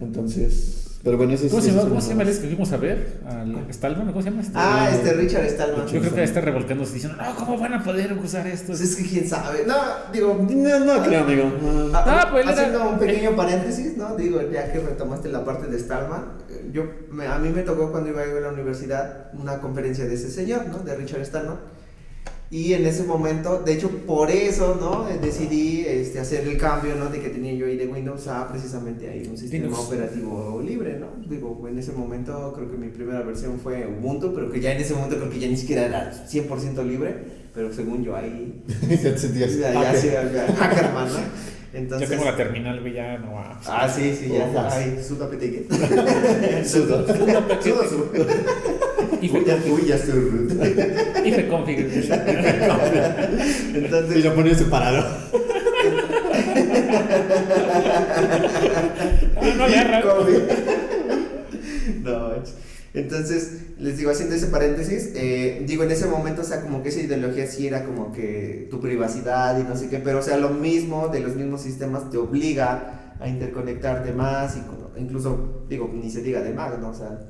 [0.00, 1.50] Entonces, pero bueno, eso es.
[1.50, 3.20] ¿Cómo se llama, ¿cómo se llama el que fuimos a ver?
[3.26, 4.08] ¿Al Stallman?
[4.08, 4.52] ¿Cómo se llama este?
[4.56, 5.86] Ah, este Richard Stallman.
[5.86, 8.72] Yo creo que está revolcándose diciendo, no, ¿cómo van a poder usar esto?
[8.74, 9.64] Es que quién sabe.
[9.66, 9.74] No,
[10.12, 10.34] digo.
[10.50, 11.44] No, no creo, amigo.
[11.62, 11.96] No.
[11.96, 14.14] Ah, Ah, pues, haciendo era- un pequeño paréntesis, ¿no?
[14.16, 16.24] Digo, ya que retomaste la parte de Stallman,
[16.72, 20.04] yo, me- a mí me tocó cuando iba a ir a la universidad una conferencia
[20.04, 20.78] de ese señor, ¿no?
[20.80, 21.58] De Richard Stallman.
[22.52, 25.06] Y en ese momento, de hecho, por eso, ¿no?
[25.20, 27.06] Decidí este, hacer el cambio, ¿no?
[27.08, 29.78] De que tenía yo ahí de Windows a precisamente ahí un sistema Linux.
[29.86, 31.06] operativo libre, ¿no?
[31.28, 34.80] Digo, en ese momento creo que mi primera versión fue Ubuntu, pero que ya en
[34.80, 37.14] ese momento creo que ya ni siquiera era 100% libre,
[37.54, 39.56] pero según yo ahí ya te sentías.
[39.56, 41.18] ya, ya, sí, ya, Hackerman, ¿no?
[41.72, 42.08] Ya Entonces.
[42.10, 43.60] tengo la terminal, güey, ya no va.
[43.64, 44.68] Ah, sí, sí, ya.
[44.72, 45.68] Ay, suda peteque.
[46.64, 47.06] Sudo.
[47.06, 48.10] Sudo, su.
[49.20, 49.44] Y Uy,
[49.86, 50.52] ya, estoy root.
[51.24, 51.78] Y fue config.
[53.74, 54.24] Y Entonces.
[54.24, 55.04] lo ponía separado.
[59.56, 59.66] No.
[62.02, 62.54] No, ch-
[62.92, 66.88] entonces, les digo, haciendo ese paréntesis, eh, digo, en ese momento, o sea, como que
[66.88, 70.36] esa ideología sí era como que tu privacidad y no sé qué, pero, o sea,
[70.38, 74.62] lo mismo de los mismos sistemas te obliga a interconectarte más, y
[75.00, 76.90] incluso, digo, ni se diga de Mac, ¿no?
[76.90, 77.20] O sea,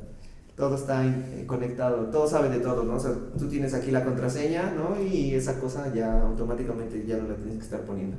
[0.61, 2.97] todo está eh, conectado, todo sabe de todo, ¿no?
[3.37, 5.03] Tú tienes aquí la contraseña, ¿no?
[5.03, 8.17] Y esa cosa ya automáticamente ya no la tienes que estar poniendo.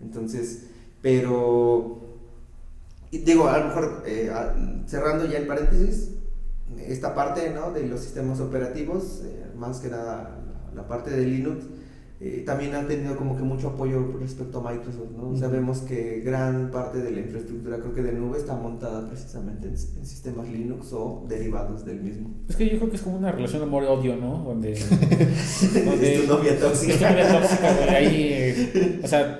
[0.00, 0.66] Entonces,
[1.02, 1.98] pero
[3.10, 4.30] digo, a lo mejor eh,
[4.86, 6.10] cerrando ya el paréntesis,
[6.78, 7.72] esta parte ¿no?
[7.72, 10.38] de los sistemas operativos, eh, más que nada
[10.74, 11.64] la parte de Linux,
[12.20, 15.10] eh, también han tenido como que mucho apoyo respecto a Microsoft.
[15.16, 15.36] ¿no?
[15.36, 19.74] Sabemos que gran parte de la infraestructura, creo que de nube, está montada precisamente en,
[19.74, 22.30] en sistemas Linux o derivados del mismo.
[22.48, 24.42] Es que yo creo que es como una relación amor-odio, ¿no?
[24.44, 24.72] Donde.
[24.72, 25.70] Es
[26.22, 27.10] tu novia Es tu tóxica.
[27.10, 27.88] novia tóxica, güey.
[27.88, 28.28] Ahí.
[28.32, 29.38] eh, o sea,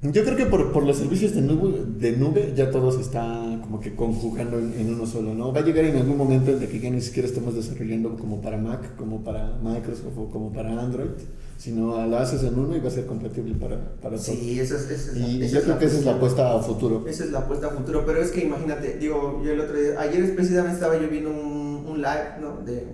[0.00, 3.58] Yo creo que por, por los servicios de nube, de nube ya todo se está
[3.62, 5.52] como que conjugando en, en uno solo, ¿no?
[5.52, 8.40] Va a llegar en algún momento en el que ya ni siquiera estemos desarrollando como
[8.40, 11.10] para Mac, como para Microsoft o como para Android,
[11.58, 14.22] sino lo haces en uno y va a ser compatible para, para todo.
[14.24, 16.04] Sí, eso es, eso es la- Y esa yo es creo la que esa es
[16.06, 17.04] la apuesta a futuro.
[17.06, 20.00] Esa es la apuesta a futuro, pero es que imagínate, digo, yo el otro día,
[20.00, 22.58] ayer precisamente estaba yo viendo un, un live, ¿no?
[22.64, 22.88] De, de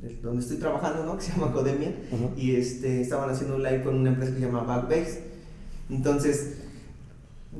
[0.00, 1.16] de donde estoy trabajando, ¿no?
[1.16, 2.30] Que se llama Codemia, Ajá.
[2.36, 5.22] y este, estaban haciendo un live con una empresa que se llama Backbase.
[5.90, 6.54] Entonces,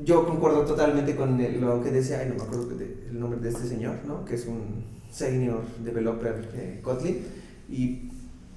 [0.05, 3.39] yo concuerdo totalmente con el- lo que decía, ay, no me acuerdo de- el nombre
[3.41, 4.23] de este señor, ¿no?
[4.23, 7.17] Que es un senior developer de Kotlin,
[7.69, 8.06] y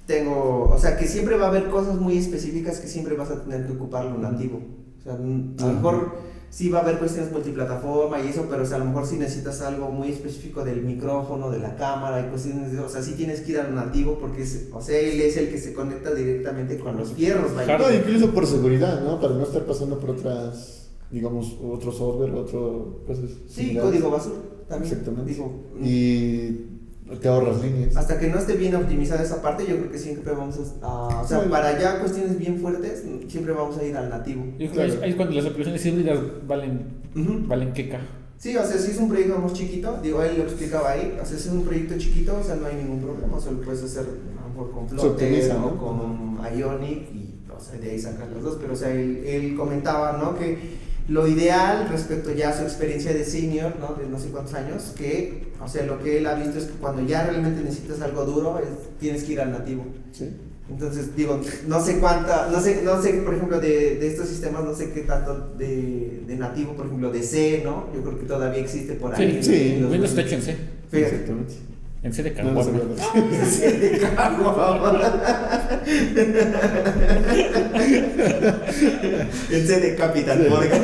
[0.05, 3.43] tengo, o sea, que siempre va a haber cosas muy específicas que siempre vas a
[3.43, 4.61] tener que ocupar lo nativo.
[4.99, 6.11] O sea, a lo mejor
[6.51, 9.15] sí va a haber cuestiones multiplataforma y eso, pero o sea, a lo mejor sí
[9.15, 13.13] necesitas algo muy específico del micrófono, de la cámara y cuestiones de, o sea, sí
[13.13, 16.13] tienes que ir al nativo porque es, o sea, él es el que se conecta
[16.13, 17.51] directamente con los fierros.
[17.53, 19.19] No, incluso por seguridad, ¿no?
[19.19, 23.29] Para no estar pasando por otras, digamos, otro software, otro cosas.
[23.47, 23.89] Sí, similares.
[23.89, 24.35] código basura
[24.67, 24.91] también.
[24.91, 25.31] Exactamente.
[25.31, 26.70] Digo, Y
[27.19, 27.95] te ahorras líneas.
[27.97, 31.21] hasta que no esté bien optimizada esa parte, yo creo que siempre vamos a, a-
[31.21, 31.49] o sea, Sí.
[31.49, 34.43] para ya cuestiones bien fuertes, siempre vamos a ir al nativo.
[34.45, 34.93] yo creo que Claro.
[34.93, 36.81] ahí- ahí es cuando las aplicaciones híbridas valen,
[37.15, 37.47] Ujú.
[37.47, 37.99] valen queca.
[38.37, 41.25] Sí, o sea, si es un proyecto más chiquito, digo, él lo explicaba ahí, o
[41.25, 44.03] sea, si es un proyecto chiquito, o sea, no hay ningún problema, solo puedes hacer
[44.03, 45.77] a lo mejor con Flutter o ¿no?
[45.77, 49.55] con Ionic y, o sea, de ahí sacar los dos, pero, o sea, él, él
[49.55, 50.35] comentaba, ¿no?
[50.35, 50.57] Que
[51.09, 53.95] lo ideal respecto ya a su experiencia de senior, ¿no?
[54.01, 56.73] De no sé cuántos años, que, o sea, lo que él ha visto es que
[56.73, 59.85] cuando ya realmente necesitas algo duro, es- tienes que ir al nativo.
[60.11, 60.29] Sí.
[60.69, 64.63] Entonces, digo, no sé cuánta, no sé, no sé, por ejemplo, de, de estos sistemas,
[64.63, 67.87] no sé qué tanto de, de nativo, por ejemplo, de C, ¿no?
[67.93, 69.39] Yo creo que todavía existe por ahí.
[69.43, 70.55] Sí, Sí, Windows está hecho en C.
[70.89, 71.15] Fíjate.
[71.15, 71.53] Exactamente.
[72.03, 72.95] En C de No, no Caguama.
[72.97, 73.45] sabía.
[73.45, 75.01] Sí, de Caguama.
[79.51, 80.81] En C de Capital Morgan.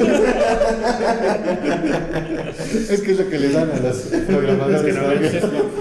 [2.90, 3.98] Es que es lo que les dan a los
[4.28, 4.82] programadores.
[4.82, 5.32] Es que no, es.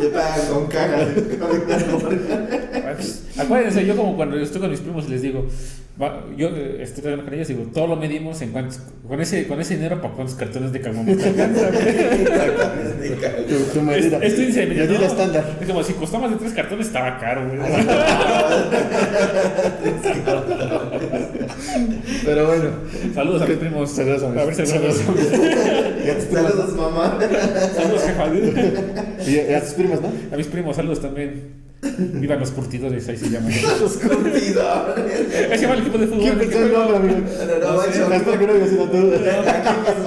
[0.00, 2.65] Te pagan con cajas de Capital Morgan.
[3.38, 5.46] Acuérdense, yo como cuando estoy con mis primos les digo,
[6.00, 9.46] va- yo eh, estoy trabajando con ellos, digo, todo lo medimos en cuántos, con ese,
[9.46, 13.46] con ese dinero para cuántos cartones de caguama te alcanza, güey?
[13.48, 14.18] Tu, tu medida.
[14.18, 15.44] Esto dice, medida no, estándar.
[15.60, 17.58] Es como si costó más de tres cartones, estaba caro, güey.
[22.24, 22.64] Pero bueno.
[23.14, 23.90] Saludos a mis primos.
[23.90, 27.18] Saludos a mis- a ver si saludos Y Saludos, mamá.
[27.74, 28.26] Saludos, jefa.
[29.30, 30.08] Y a- y tus primas, ¿no?
[30.32, 31.65] A mis primos, saludos también.
[31.98, 33.52] Vivan los curtidores, ahí se llaman.
[33.80, 35.50] Los curtidores.
[35.50, 36.20] Ahí se llama el equipo de fútbol.
[36.22, 37.18] ¿Quién pensó el nombre, amigo?
[37.20, 38.12] No, no, No macho.
[38.14, 39.00] espero que no haya sido que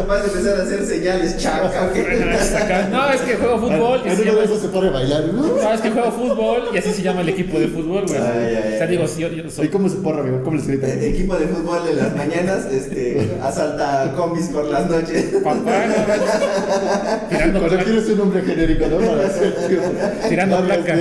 [0.08, 1.90] vas a empezar a hacer señales chaca.
[2.92, 4.02] No, es que juego fútbol.
[4.06, 5.24] y En se uno llama- de esos se pone a bailar.
[5.34, 5.42] ¿no?
[5.48, 8.20] No, es que juego fútbol y así se llama el equipo de fútbol, güey.
[8.20, 8.92] Ay, ay, O sea, ay.
[8.92, 9.68] digo, si yo, yo ¿Y soy.
[9.70, 10.42] cómo se porra, amigo?
[10.44, 10.88] ¿Cómo les grita?
[10.88, 15.26] El equipo de fútbol de las mañanas este, asalta combis por las noches.
[15.44, 20.30] Papá, no, tirando, Cuando quieres un nombre genérico, ¿no?
[20.30, 21.00] Tirando placas.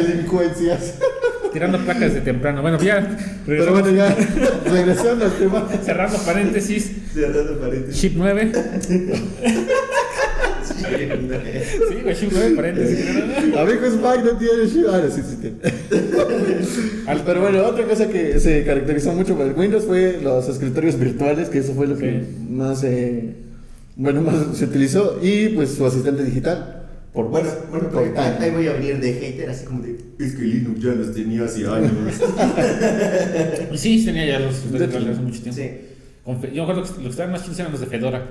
[1.52, 2.62] Tirando placas de temprano.
[2.62, 3.16] Bueno, ya.
[3.46, 4.14] Pero bueno, ya,
[4.70, 5.68] regresando al tema.
[5.84, 6.90] Cerrando paréntesis.
[7.14, 8.00] Cerrando paréntesis.
[8.00, 8.52] Chip 9.
[10.78, 13.06] Sí, güey, Chip 9, paréntesis.
[13.56, 14.84] Amigo Spike no tiene shit.
[14.88, 15.56] Ah, no, sí, sí tiene.
[17.26, 21.48] Pero bueno, otra cosa que se caracterizó mucho por el Windows fue los escritorios virtuales,
[21.48, 22.46] que eso fue lo que Sí.
[22.50, 23.34] más, eh,
[23.96, 25.18] bueno, más se utilizó.
[25.22, 26.77] Y pues su asistente digital.
[27.18, 29.98] Por Bueno, bueno, por ahí, ahí voy a venir de hater, así como de.
[30.20, 31.90] Es que Linux ya los tenía hace años.
[33.72, 35.60] Y sí, tenía ya los virtuales hace mucho tiempo.
[35.60, 36.54] Sí.
[36.54, 38.24] Yo me acuerdo que los que estaban más chidos eran los de Fedora.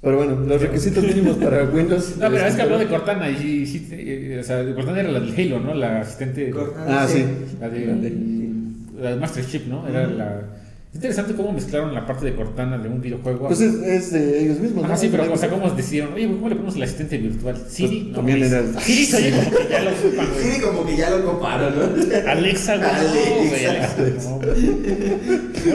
[0.00, 2.16] Pero bueno, los requisitos mínimos para Windows.
[2.18, 5.12] No, pero es que habló de Cortana y sí, sí, eh, o sea, Cortana era
[5.12, 5.74] la del Halo, ¿no?
[5.74, 6.52] La asistente.
[6.76, 7.24] Ah, sí.
[7.60, 7.86] La de,
[9.00, 9.86] la de Master Chip, ¿no?
[9.86, 10.42] Era la.
[10.90, 13.46] Es interesante cómo mezclaron la parte de Cortana de un videojuego.
[13.46, 14.98] Pues es, es de ellos mismos, Ajá, ¿no?
[14.98, 17.56] sí, pero o sea, cómo decidieron, oye, ¿cómo le ponemos el asistente virtual?
[17.68, 20.26] Siri, no, también era el- Siri, como que ya lo ocupan.
[20.42, 22.30] Sí, como que ya lo comparon, ¿no?
[22.30, 22.88] Alexa, güey.
[22.88, 24.02] no, güey, Alexa.
[24.02, 24.38] Alexa, no.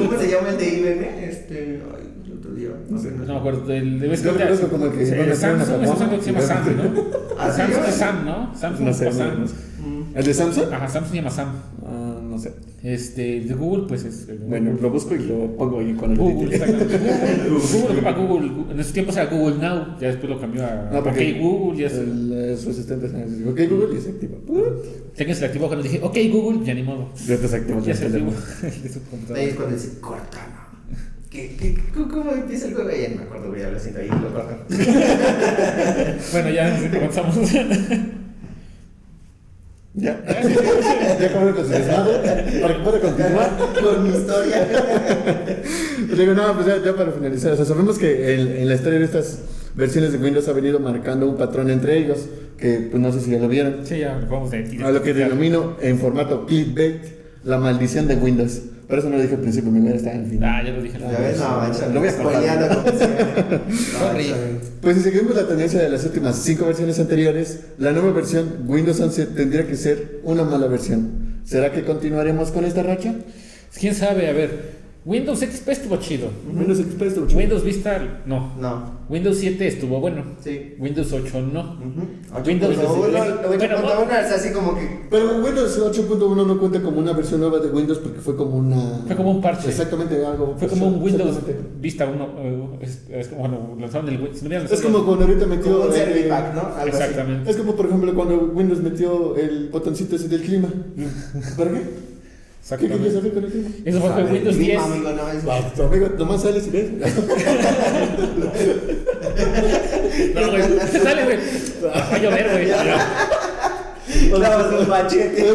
[0.09, 1.29] ¿Cómo se llama el de IBM?
[1.29, 1.81] Este.
[1.95, 2.69] Ay, el otro día.
[2.89, 3.11] No sé.
[3.11, 6.75] No me acuerdo, el de Yo como que una Samsung es que se llama Sam,
[6.75, 7.03] ¿no?
[7.39, 7.51] Ah.
[7.51, 8.53] Samsung es Sam, ¿no?
[8.53, 9.45] Samsung No o Sam.
[9.45, 10.15] no.
[10.19, 10.73] ¿El de Samsung?
[10.73, 11.47] Ajá, Samsung se llama Sam.
[11.85, 12.51] Ah, no sé.
[12.85, 14.27] Este, el de Google, pues es.
[14.47, 16.55] Bueno, lo busco y lo pongo ahí con el Google.
[16.59, 18.73] Google, Google, Google.
[18.73, 21.81] En esos tiempos era Google Now, ya después lo cambió a No, OK Google.
[21.81, 24.37] Ya se, el, eh, su asistente se dice, ok Google y se activa.
[25.17, 27.09] ya que se le activó cuando dije OK Google, ya ni modo.
[27.27, 27.79] Ya te se activa.
[27.81, 28.31] Ya se el activó
[29.35, 30.67] Ahí es cuando dice Cortana.
[31.31, 32.89] ¿Qué, qué, cómo- ¿Cómo empieza el juego?
[32.91, 34.59] Ya no me acuerdo, voy a lo siento ahí, lo cortan.
[36.31, 37.35] Bueno, ya avanzamos.
[39.95, 40.21] Ya.
[41.19, 42.61] ya con su desmadre.
[42.61, 43.57] Para que pueda continuar.
[43.81, 44.67] Con mi historia.
[46.09, 47.53] Le digo, no, pues ya, ya para finalizar.
[47.53, 49.39] O sea, sabemos que en, en la historia de estas
[49.75, 52.25] versiones de Windows ha venido marcando un patrón entre ellos.
[52.57, 53.85] Que pues no sé si ya lo vieron.
[53.85, 57.01] Sí, ya vamos de A lo que denomino en formato clickbait
[57.43, 58.61] la maldición de Windows.
[58.87, 60.49] Por eso no lo dije al principio, mi está en el final.
[60.53, 60.99] Ah, ya lo dije.
[60.99, 61.87] Ya ves, no, mancha.
[61.87, 63.61] Lo voy a cortar.
[64.81, 68.99] Pues si seguimos la tendencia de las últimas cinco versiones anteriores, la nueva versión Windows
[68.99, 71.41] 11 tendría que ser una mala versión.
[71.43, 73.15] ¿Será que continuaremos con esta racha?
[73.79, 74.29] ¿Quién sabe?
[74.29, 76.29] A ver, Windows XP estuvo chido.
[76.51, 77.39] Windows XP estuvo chido.
[77.39, 78.53] Windows Vista, no.
[78.59, 79.05] No.
[79.07, 80.23] Windows 7 estuvo bueno.
[80.43, 80.73] Sí.
[80.79, 81.61] Windows 8 no.
[81.61, 82.43] Ujú.
[82.43, 85.01] Windows 8.1 Bueno, 8.1 es así como que.
[85.11, 89.03] Pero Windows 8.1 no cuenta como una versión nueva de Windows porque fue como una...
[89.05, 89.69] Fue como un parche.
[89.69, 90.55] Exactamente, algo...
[90.57, 91.37] Fue como un Windows.
[91.79, 92.29] Vista 1.
[92.39, 94.71] eh, es, es como, bueno, lanzaron el Windows.
[94.71, 95.71] Es como cuando ahorita metió...
[95.71, 96.61] Como un eh, servipack, ¿no?
[96.61, 96.87] Algo así.
[96.89, 97.51] Exactamente.
[97.51, 100.67] Es como por ejemplo cuando Windows metió el botoncito ese del clima.
[101.55, 102.04] ¿Para qué?
[102.67, 103.17] ¿Qué Exactamente.
[103.19, 103.51] hacer con el?
[103.85, 104.81] Eso fue con Windows clima, 10.
[104.81, 106.89] amigo, no, es- Tu amigo, nomás sales y ves.
[110.33, 110.61] No, güey.
[111.03, 111.37] Dale, güey.
[111.83, 114.31] Va a llover, güey.
[114.33, 115.45] Un machete.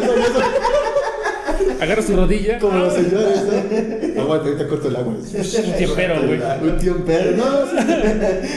[1.81, 2.59] Agarra su rodilla.
[2.59, 3.51] Como los señores, ¿no?
[4.21, 5.13] Aguanta, ahorita corto el agua.
[5.13, 6.39] Un tiempero, güey.
[6.69, 7.37] Un tiempero.
[7.37, 7.77] No, sí.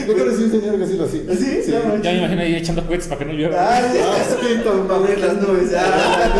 [0.07, 1.21] Yo conocí un señor que así lo hacía.
[1.35, 1.61] ¿Sí?
[1.65, 1.71] Sí.
[1.71, 3.55] No, Ya me imagino ahí echando cohetes para que no llueva.
[3.59, 3.99] Ah, sí.
[4.01, 5.71] Ah, sí, Para abrir las nubes.
[5.77, 6.35] Ah.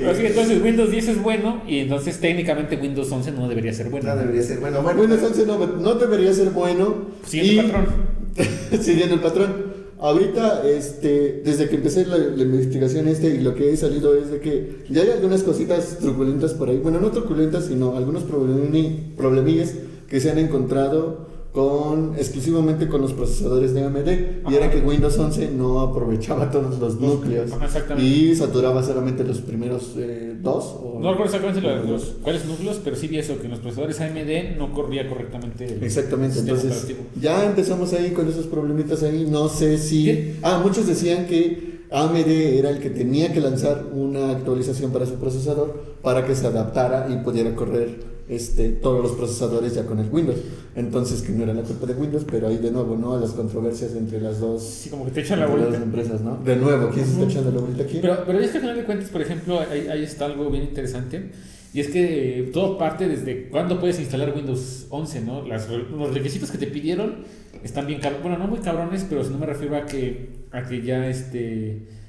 [0.00, 3.90] Pero sí, entonces Windows 10 es bueno y entonces técnicamente Windows 11 no debería ser
[3.90, 4.08] bueno.
[4.08, 4.58] No debería ser.
[4.58, 5.00] Bueno, bueno.
[5.00, 7.06] Windows 11 no, no debería ser bueno.
[7.26, 8.20] Siguiendo el patrón.
[8.80, 9.69] Siguiendo el patrón.
[10.00, 14.30] Ahorita, este, desde que empecé la, la investigación este y lo que he salido es
[14.30, 16.78] de que ya hay algunas cositas truculentas por ahí.
[16.78, 19.74] Bueno, no truculentas, sino algunos problemi- problemillas
[20.08, 25.18] que se han encontrado con exclusivamente con los procesadores de AMD y era que Windows
[25.18, 30.64] 11 no aprovechaba todos los núcleos Ajá, y saturaba solamente los primeros eh, dos.
[30.80, 33.50] o- No recuerdo exactamente lo- los los, cuáles núcleos, pero sí vi eso, que en
[33.50, 37.00] los procesadores AMD no corría correctamente el Exactamente, entonces operativo.
[37.20, 40.04] ya empezamos ahí con esos problemitas ahí, no sé si...
[40.04, 40.34] ¿Qué?
[40.42, 42.28] Ah, muchos decían que AMD
[42.58, 47.08] era el que tenía que lanzar una actualización para su procesador para que se adaptara
[47.10, 50.38] y pudiera correr este, todos los procesadores ya con el Windows.
[50.76, 53.18] Entonces que no era la culpa de Windows, pero ahí de nuevo, ¿no?
[53.18, 55.76] Las controversias entre las dos, Sí, como que te echan la las bolita.
[55.82, 56.36] empresas, ¿no?
[56.36, 57.98] De nuevo, ¿quién se está echando la bolita aquí?
[58.00, 60.62] Pero, pero es que al final de cuentas, por ejemplo, ahí, ahí está algo bien
[60.64, 61.30] interesante.
[61.72, 65.46] Y es que eh, todo parte desde cuándo puedes instalar Windows 11, ¿no?
[65.46, 67.24] Las, los requisitos que te pidieron
[67.62, 68.22] están bien cabrones.
[68.24, 71.99] Bueno, no muy cabrones, pero no me refiero a que, a que ya este.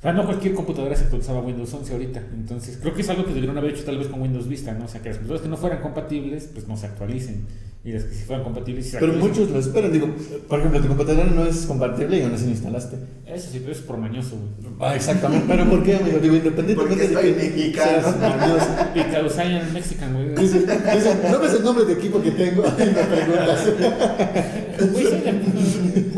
[0.00, 2.22] O sea, no cualquier computadora se actualizaba Windows 11 ahorita.
[2.32, 4.86] Entonces, creo que es algo que debieron haber hecho tal vez con Windows Vista, ¿no?
[4.86, 7.44] O sea, que las computadoras que no fueran compatibles, pues no se actualicen.
[7.84, 9.42] Y las que sí fueran compatibles, sí se Pero actualicen.
[9.42, 10.08] muchos lo esperan, digo,
[10.48, 12.96] por ejemplo, tu computadora no es compatible y aún así lo instalaste.
[13.26, 14.72] Eso sí, pero es por mañoso, güey.
[14.80, 15.44] Ah, exactamente.
[15.46, 16.18] ¿Pero por qué, amigo?
[16.18, 18.08] Digo, independientemente de que mexicano.
[18.08, 20.34] am Mexican, güey.
[20.34, 22.64] Dice, dice, ¿no ves el nombre de equipo que tengo?
[22.78, 23.68] Y me preguntas.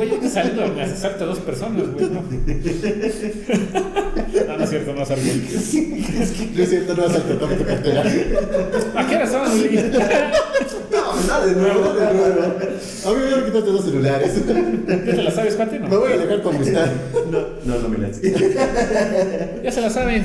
[0.02, 2.10] Güey, yo saliendo me asalta a dos personas, güey.
[2.10, 2.22] No.
[4.62, 5.24] No es cierto, no salgo.
[5.24, 8.02] No es cierto, no salgo, toma tu cartera.
[8.94, 9.50] ¿A qué hora estamos?
[10.92, 12.42] No, nada de nuevo, de nuevo.
[13.06, 14.42] A mí me van a quitar los celulares.
[14.86, 15.78] ¿Ya te la sabes, Pati?
[15.78, 15.88] No.
[15.88, 16.54] Me voy a dejar con.
[16.60, 18.10] No, no, no me la.
[19.62, 20.22] Ya se la saben.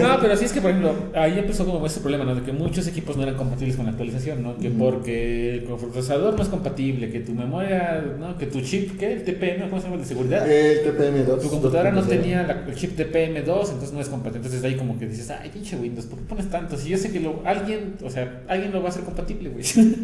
[0.00, 2.34] No, pero sí es que, por ejemplo, ahí empezó como ese problema, ¿no?
[2.34, 4.56] De que muchos equipos no eran compatibles con la actualización, ¿no?
[4.56, 8.38] Que porque el procesador no es compatible, que tu memoria, ¿no?
[8.38, 9.12] Que tu chip, ¿qué?
[9.12, 9.98] El TPM, ¿cómo se llama?
[10.00, 10.50] De seguridad.
[10.50, 11.42] El TPM2.
[11.42, 14.46] Tu computadora no tenía el chip TPM2 entonces no es compatible.
[14.46, 16.78] Entonces ahí como que dices, ay, pinche Windows, ¿por qué pones tanto?
[16.78, 19.62] Si yo sé que alguien, o sea, alguien lo va a hacer compatible, güey.
[19.62, 19.94] Sí.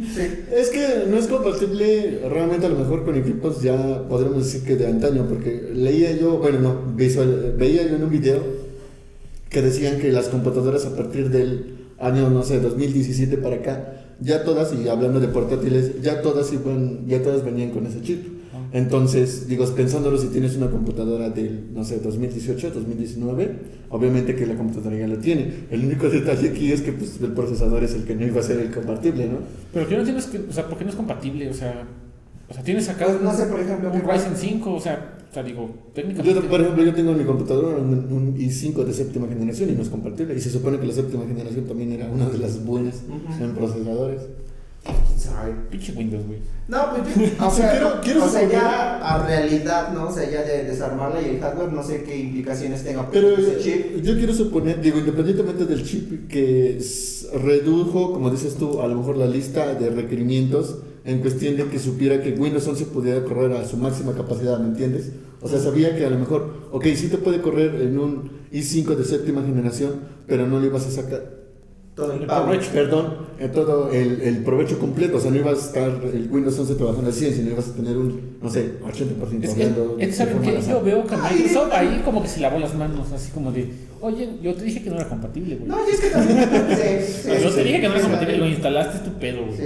[0.55, 4.77] Es que no es compatible realmente a lo mejor con equipos ya podremos decir que
[4.77, 8.43] de antaño, porque leía yo, bueno, no, veía yo en un video
[9.49, 14.45] que decían que las computadoras a partir del año, no sé, 2017 para acá, ya
[14.45, 18.36] todas, y hablando de portátiles, ya todas, iban, ya todas venían con ese chip.
[18.77, 23.51] Entonces, digo, pensándolo si tienes una computadora del, no sé, 2018, 2019,
[23.89, 25.51] obviamente que la computadora ya lo tiene.
[25.71, 28.43] El único detalle aquí es que pues, el procesador es el que no iba a
[28.43, 29.39] ser el compatible, ¿no?
[29.73, 31.49] Pero que no entiendo es que, o sea, ¿por qué no es compatible?
[31.49, 31.87] O sea,
[32.51, 35.21] o sea tienes acá Pues, no sé, por ejemplo, un qué Ryzen 5, o sea,
[35.31, 36.39] o sea, digo, técnicamente.
[36.39, 39.73] Yo, por ejemplo, yo tengo en mi computadora un, un i5 de séptima generación y
[39.73, 40.37] no es compatible.
[40.37, 43.03] Y se supone que la séptima generación también era una de las buenas
[43.41, 44.21] en procesadores.
[45.17, 45.53] Sabe.
[45.71, 46.39] Pinche Windows, güey.
[46.69, 50.09] No, pues yo, o sea, quiero- quiero o sea, ya a realidad, ¿no?
[50.09, 53.59] O sea, ya de desarmarla y el hardware, no sé qué implicaciones tenga Pero ese
[53.61, 54.03] chip.
[54.03, 56.79] yo quiero suponer, digo, independientemente del chip que
[57.43, 61.79] redujo, como dices tú, a lo mejor la lista de requerimientos en cuestión de que
[61.79, 65.11] supiera que Windows 11 pudiera correr a su máxima capacidad, ¿me entiendes?
[65.41, 68.97] O sea, sabía que a lo mejor, ok, sí te puede correr en un i5
[68.97, 71.46] de séptima generación, pero no le ibas a sacar
[71.97, 72.43] Todo el el power.
[72.45, 72.71] provecho.
[72.73, 76.59] Perdón, en todo el, el provecho completo, o sea, no ibas a estar el Windows
[76.59, 79.97] 11 trabajando al 100, sino ibas a tener un, no sé, 80% Es que, hablando
[79.99, 83.51] es, al Yo veo que Microsoft ahí como que se lavó las manos, así como
[83.51, 83.67] de,
[84.03, 85.69] oye, yo te dije que no era compatible, güey.
[85.69, 86.39] No, y es que también.
[86.71, 88.41] sí, sí, yo sí, te dije que no era sí, compatible, sí.
[88.41, 89.57] lo instalaste, es tu pedo, güey.
[89.57, 89.65] Sí.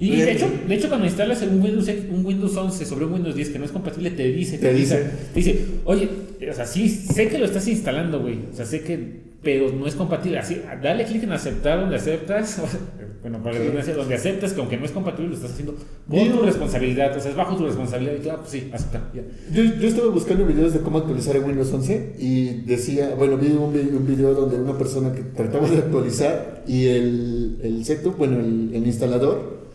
[0.00, 3.34] Y de hecho, de hecho, cuando instalas un Windows, un Windows 11 sobre un Windows
[3.34, 5.10] 10 que no es compatible, te dice, Te dice.
[5.34, 6.08] te dice, oye,
[6.48, 9.86] o sea, sí, sé que lo estás instalando, güey, o sea, sé que, pero no
[9.86, 10.38] es compatible.
[10.38, 12.60] Así, dale clic en aceptar donde aceptas,
[13.22, 13.64] bueno, para Sí.
[13.66, 17.16] donde, donde aceptas que aunque no es compatible, lo estás haciendo por Digo- tu responsabilidad,
[17.16, 18.14] o sea, es bajo tu responsabilidad.
[18.24, 19.22] Y ah, pues sí, acepta, ya.
[19.52, 23.48] Yo, yo estaba buscando videos de cómo actualizar el Windows 11 y decía, bueno, vi
[23.48, 23.62] un,
[23.96, 28.70] un video donde una persona que trataba de actualizar y el, el setup, bueno, el,
[28.74, 29.67] el instalador,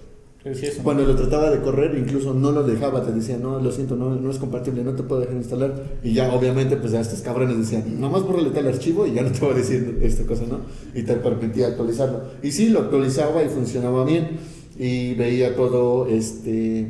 [0.44, 0.84] sí, eso.
[0.84, 4.16] cuando lo trataba de correr, incluso no lo dejaba, te decía, no, lo siento, no,
[4.16, 5.74] no es compatible, no te puedo dejar instalar.
[6.04, 9.32] Y ya, obviamente, pues ya estos cabrones decían, nomás bórrale tal archivo y ya no
[9.32, 10.60] te voy a decir esta cosa, ¿no?
[10.94, 12.22] Y te permitía actualizarlo.
[12.42, 14.54] Y sí, lo actualizaba y funcionaba bien.
[14.76, 16.88] Y veía todo, este,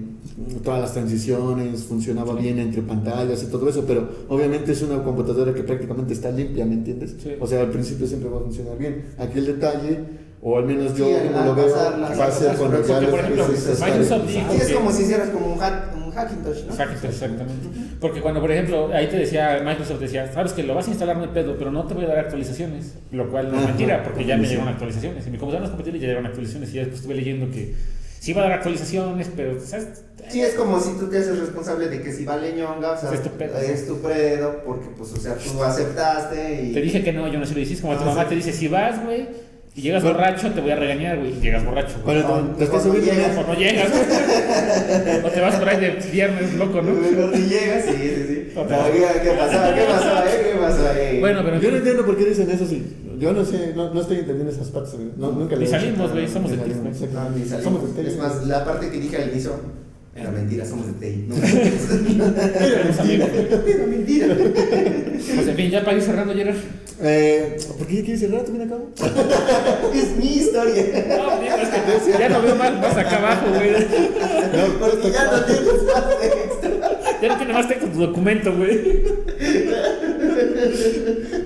[0.64, 5.54] todas las transiciones, funcionaba bien entre pantallas y todo eso, pero obviamente es una computadora
[5.54, 7.16] que prácticamente está limpia, ¿me entiendes?
[7.22, 7.32] Sí.
[7.40, 9.06] O sea, al principio siempre va a funcionar bien.
[9.18, 10.00] Aquí el detalle,
[10.46, 12.58] o al menos yo Sí, como al lo veo, pasar las va a ser cosas,
[12.60, 14.54] cuando ya porque, por ejemplo, Microsoft utilizando.
[14.54, 16.72] Sí, es como si hicieras como un, hack, un Hackintosh, ¿no?
[16.72, 17.68] Exacto, exactamente.
[18.02, 21.16] Porque cuando, por ejemplo, ahí te decía, Microsoft decía, sabes que lo vas a instalar
[21.16, 22.94] no hay pedo, pero no te voy a dar actualizaciones.
[23.12, 25.26] Lo cual no es mentira, porque ya me llegaron actualizaciones.
[25.26, 26.70] En mi computadora no es compatible y ya llegaron actualizaciones.
[26.72, 27.74] Y ya después estuve leyendo que
[28.20, 30.04] sí va a dar actualizaciones, pero, ¿sabes?
[30.30, 33.14] Sí, es como si tú te haces responsable de que si va leñonga, o sea,
[33.14, 33.58] Es tu pedo.
[33.58, 36.74] es tu pedo, porque pues, o sea, tú aceptaste y...
[36.74, 37.82] Te dije que no, yo no sé lo hiciste.
[37.82, 38.30] Como tu Ah, mamá sí.
[38.30, 39.28] te dice, si vas, güey,
[39.76, 41.32] Y llegas borracho, te voy a regañar, güey.
[41.36, 41.96] y Llegas borracho.
[42.04, 42.22] güey.
[42.22, 43.36] Cuando te, te estás subiendo, llegas.
[43.36, 43.42] ¿no?
[43.42, 45.24] O no llegas, güey.
[45.26, 46.92] O te vas por ahí de viernes, loco, ¿no?
[46.92, 48.36] Mejor ni llegas, sí, sí, sí.
[48.54, 48.84] ¿qué pasó?
[48.94, 50.26] ¿Qué pasó?
[50.28, 50.52] eh?
[50.54, 50.94] ¿Qué pasó?
[50.96, 51.18] eh?
[51.20, 52.86] Bueno, pero Yo no entiendo por qué dicen eso, sí.
[53.18, 55.08] Yo no sé, no, no estoy entendiendo esas partes, güey.
[55.18, 55.80] No, nunca Ni le he hecho.
[55.80, 57.06] salimos, güey, somos Ni de salimos, Tisco.
[57.06, 57.30] exacto.
[57.32, 57.64] No, ni salimos.
[57.82, 59.54] Somos de Es más, la parte que dije al inicio
[60.16, 61.26] era mentira, somos de TI.
[61.28, 61.88] No, amigos,
[63.04, 63.22] güey.
[63.74, 64.28] era mentira.
[64.38, 66.56] Pues en fin, ya para ir cerrando, Gerard.
[67.02, 68.46] Eh, ¿Por qué ya quieres cerrar?
[68.46, 68.90] ¿Tú bien acabo?
[69.94, 70.84] Es mi historia.
[71.10, 73.72] No, digo, es que ya lo veo más, más acá abajo, güey.
[73.72, 76.70] No, Porque ya no tienes más texto.
[77.22, 79.04] Ya no tiene más texto tu documento, güey.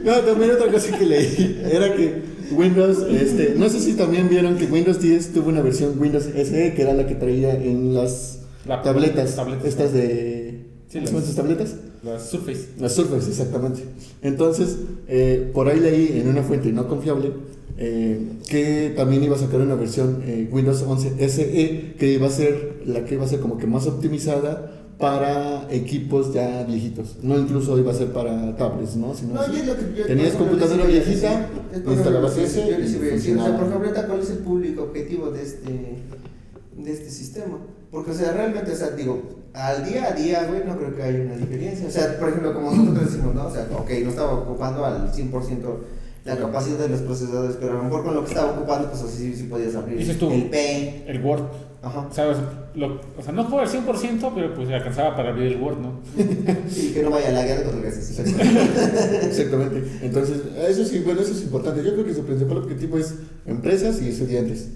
[0.03, 4.57] No, también otra cosa que leí era que Windows, este, no sé si también vieron
[4.57, 8.36] que Windows 10 tuvo una versión Windows SE que era la que traía en las
[8.67, 9.65] La- tabletas, tabletas.
[9.65, 11.75] estas de Sí, ¿cómo las- esas tabletas?
[12.03, 12.67] Las Surface.
[12.79, 13.81] Las Surface, exactamente.
[14.21, 17.31] Entonces, eh, por ahí leí en una fuente no confiable
[17.79, 22.29] eh, que también iba a sacar una versión eh, Windows 11 SE que iba a
[22.31, 27.17] ser la que iba a ser como que más optimizada para equipos ya viejitos.
[27.21, 29.13] No incluso iba a ser para tablets, ¿no?
[29.13, 31.49] Sino No, y es lo que yo- tenías computadora viejita,
[31.87, 34.37] instalabas ese Yo les iba a decir, o sea, por ejemplo, ahorita, ¿cuál es el
[34.39, 35.69] público objetivo de este,
[36.77, 37.57] de este sistema?
[37.91, 39.21] Porque, o sea, realmente, o sea, digo,
[39.53, 41.87] al día a día, güey, no creo que haya una diferencia.
[41.87, 43.47] O sea, por ejemplo, como nosotros decimos, ¿no?
[43.47, 45.57] O sea, ok, no estaba ocupando al 100%
[46.25, 49.01] la capacidad de los procesadores, pero a lo mejor con lo que estaba ocupando, pues
[49.01, 50.29] así sí podías abrir Dices tú.
[50.29, 51.07] el Paint.
[51.07, 51.43] El Word.
[51.81, 52.07] Ajá.
[52.11, 52.25] O sea,
[52.75, 56.01] lo- o sea, no juego al 100%, pero pues alcanzaba para abrir el Word, ¿no?
[56.69, 58.19] Sí, que no vaya a laguear con lo que haces.
[58.19, 59.83] Exactamente.
[60.01, 61.83] Entonces, eso sí, bueno, eso es importante.
[61.83, 63.13] Yo creo que su principal objetivo es
[63.45, 64.67] empresas y estudiantes.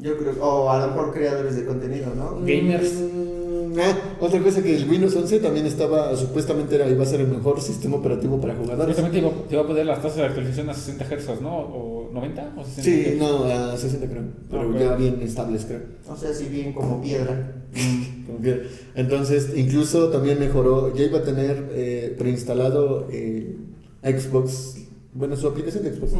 [0.00, 2.40] Yo creo, o a lo mejor creadores de contenido, ¿no?
[2.40, 2.92] Gamers.
[2.94, 7.20] Mm, ah, otra cosa que el Windows 11 también estaba, supuestamente era, iba a ser
[7.20, 8.96] el mejor sistema operativo para jugadores.
[8.96, 11.50] Supuestamente iba, te iba a poner las tasas de actualización a 60 Hz, ¿no?
[11.58, 12.54] ¿O 90?
[12.56, 13.18] ¿O 60 Sí, Hz?
[13.18, 15.80] no, a 60 creo, pero ya bien estables creo.
[16.08, 17.54] O sea, si bien como piedra.
[18.26, 18.62] Como que-
[18.94, 23.56] Entonces, incluso también mejoró, ya iba a tener eh, preinstalado eh,
[24.02, 24.76] Xbox,
[25.14, 26.12] bueno, su aplicación de Xbox,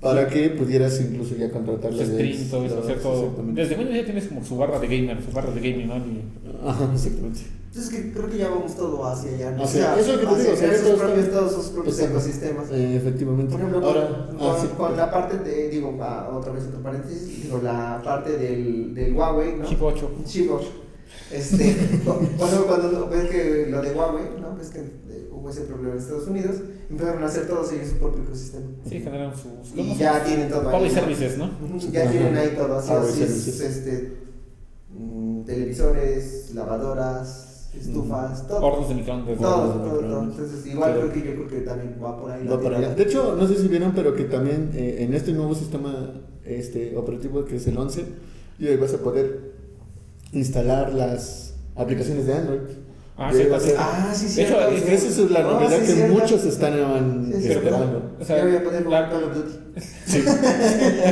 [0.00, 3.20] para que pudieras incluso ya contratar Su las de- stream, todo eso, hacer todo.
[3.22, 3.60] exactamente.
[3.62, 5.96] Desde Windows ya tienes como su barra de gamer, su barra de gaming, ¿no?
[5.96, 6.22] Y-
[6.66, 7.40] Ajá, exactamente.
[7.68, 9.50] Entonces que creo que ya vamos todo hacia allá.
[9.52, 9.62] ¿no?
[9.64, 11.30] Hacia- eso es lo que te hacia digo, o sea, crear ya sus todo propios,
[11.30, 12.70] todos sus propios ecosistemas.
[12.72, 13.52] Eh, efectivamente.
[13.52, 14.74] Por ejemplo, Ahora, con, ah, con- sí.
[14.76, 19.12] con la parte de, digo, ah, otra vez otro paréntesis, digo, la parte del, del
[19.14, 19.64] Huawei, ¿no?
[19.66, 20.10] Chip 8.
[20.24, 20.66] Chip 8.
[21.30, 24.56] Este, cuando, cuando ves que lo de Huawei, ¿no?
[24.56, 26.56] Ves que eh, hubo ese problema en Estados Unidos,
[26.90, 28.66] empezaron a hacer todos ellos su propio ecosistema.
[28.88, 29.72] Sí, generan sus.
[29.74, 30.90] Y ¿cómo se ya tienen todo ahí.
[30.90, 31.50] Services, ¿no?
[31.92, 32.10] Ya Ajá.
[32.10, 34.12] tienen ahí todo, así, es, este,
[34.96, 38.60] mm, televisores, lavadoras, estufas, todo.
[38.66, 39.38] Hornos de microondas.
[39.38, 40.22] Todo, todo, todo.
[40.24, 42.44] Entonces, igual Pero- creo que yo creo que también va por ahí.
[42.44, 42.94] la Va.
[42.94, 46.14] De hecho, no sé si vieron, pero que también eh, en este nuevo sistema
[46.44, 48.04] este, operativo que es el 11,
[48.58, 49.52] ya vas a poder
[50.32, 52.60] instalar las aplicaciones de Android.
[53.20, 53.66] Ah, Ya sí, sí.
[53.66, 54.54] ser- Ah, sí, De cierto.
[54.70, 54.92] hecho, sí.
[54.94, 56.14] Esa es la No, novedad sí, que cierto.
[56.14, 56.44] muchos
[57.30, 57.66] Sí, es cierto.
[57.66, 58.02] esperando.
[58.20, 59.52] O sea, ya voy a jugar la- Call of Duty.
[60.06, 60.22] Sí.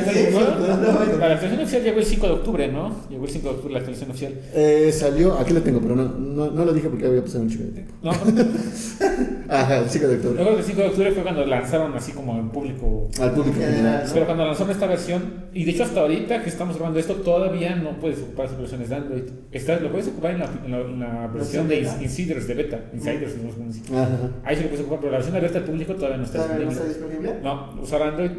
[1.18, 2.96] La actualización oficial llegó el 5 de octubre, ¿no?
[3.10, 4.34] Llegó el 5 de octubre la actualización oficial.
[4.54, 7.50] Eh, salió, aquí lo tengo, pero no, no, no lo dije porque había pasado un
[7.50, 7.92] chico de tiempo.
[8.02, 8.12] No,
[9.48, 10.42] Ajá, el 5 de octubre.
[10.42, 13.08] luego el 5 de octubre fue cuando lanzaron así como en público.
[13.20, 14.04] Al público En general.
[14.12, 15.22] Pero cuando lanzaron esta versión,
[15.52, 18.88] y de hecho hasta ahorita que estamos grabando esto, todavía no puedes ocupar esas versiones
[18.88, 19.22] de Android.
[19.52, 21.98] Está, lo puedes ocupar en la, en la- en la versión de beta.
[22.02, 22.80] Insiders de beta.
[22.92, 23.82] Insiders, no sé cómo decir.
[23.96, 24.08] Ajá.
[24.44, 26.64] Ahí sí lo puedes ocupar, pero la versión abierta al público todavía no está ¿Todavía
[26.64, 26.92] no disponible.
[26.96, 27.40] está disponible?
[27.42, 28.30] No, usar Android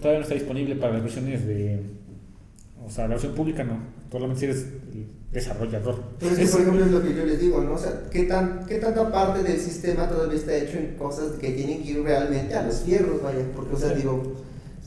[0.00, 1.80] todavía no está disponible para las versiones de.
[2.86, 3.78] O sea, la versión pública no.
[4.10, 4.58] Solamente si eres
[4.92, 5.96] el desarrollador.
[6.20, 7.74] Pero es que, por ejemplo, es lo que yo les digo, ¿no?
[7.74, 11.50] O sea, ¿qué, tan, ¿qué tanta parte del sistema todavía está hecho en cosas que
[11.50, 13.44] tienen que ir realmente a los fierros, vaya?
[13.54, 14.22] Porque, o sea, digo,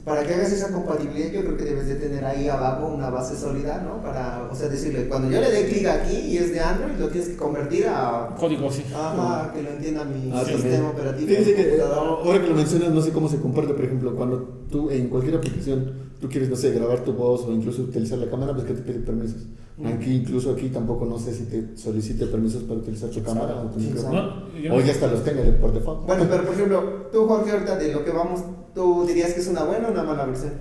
[0.06, 3.36] para que hagas esa compatibilidad, yo creo que debes de tener ahí abajo una base
[3.36, 4.02] sólida, ¿no?
[4.02, 7.10] Para, o sea, decirle, cuando yo le dé clic aquí y es de Android, lo
[7.10, 8.34] tienes que convertir a...
[8.40, 8.86] Código, sí.
[8.96, 10.86] Ajá, que lo entienda mi Ah, sistema también.
[10.86, 11.28] operativo.
[11.28, 14.40] Fíjense que ahora que lo mencionas, no sé cómo se comporta, por ejemplo, cuando
[14.72, 18.30] tú en cualquier aplicación tú quieres, no sé, grabar tu voz o incluso utilizar la
[18.30, 19.44] cámara, pues que te pide permisos.
[19.86, 23.70] Aquí, incluso aquí tampoco no sé si te solicite permisos para utilizar tu cámara o
[23.70, 24.34] tu ¿Quién micrófono.
[24.68, 26.06] No, O ya hasta los tenga por default.
[26.06, 28.42] Bueno, pero por ejemplo, tú, Jorge, ahorita de lo que vamos,
[28.76, 30.52] ¿tú dirías que es una buena o una mala versión?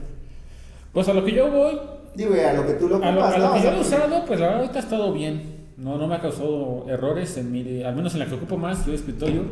[0.92, 1.78] Pues a lo que yo voy,
[2.14, 3.54] Digo, a lo que tú lo a lo, ocupas, a lo ¿no?
[3.54, 5.66] que yo he usado, pues la verdad ahorita ha estado bien.
[5.76, 8.86] No, no me ha causado errores en mi, al menos en la que ocupo más,
[8.86, 9.42] yo escritorio,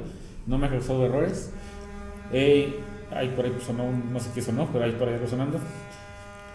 [0.47, 1.51] no me ha causado errores.
[2.33, 2.75] Eh,
[3.13, 5.59] ahí por ahí sonó, un- no sé qué sonó, pero ahí por ahí algo sonando.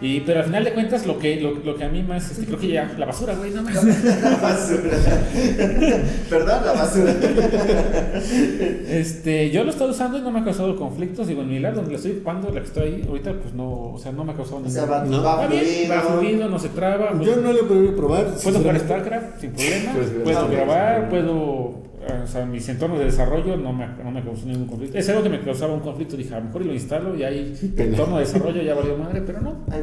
[0.02, 2.44] Y, pero al final de cuentas, lo que, lo, lo que a mí más, este,
[2.44, 3.80] creo que ya, la basura, güey, no me La
[4.42, 4.90] basura.
[6.30, 6.62] ¿Verdad?
[6.66, 7.14] La basura.
[8.88, 11.26] Este, yo lo he estado usando y no me ha causado conflictos.
[11.28, 13.92] Digo, en mi lab donde lo estoy ocupando, la que estoy ahí, ahorita, pues no,
[13.92, 15.22] o sea, no me ha causado O ningún sea, va, No.
[15.22, 16.48] va Va bien, va fluido.
[16.48, 17.10] no se traba.
[17.12, 18.26] pues, Yo no lo he podido probar.
[18.42, 18.78] Puedo jugar.
[18.80, 21.91] StarCraft sin problema, Puedes ver puedo grabar, puedo.
[22.24, 24.98] O sea, mis entornos de desarrollo no me, no me causó ningún conflicto.
[24.98, 26.16] Es algo que me causaba un conflicto.
[26.16, 27.90] Dije, a lo mejor y lo instalo y ahí pena.
[27.90, 29.64] entorno de desarrollo ya valió madre, pero no.
[29.70, 29.82] Ay,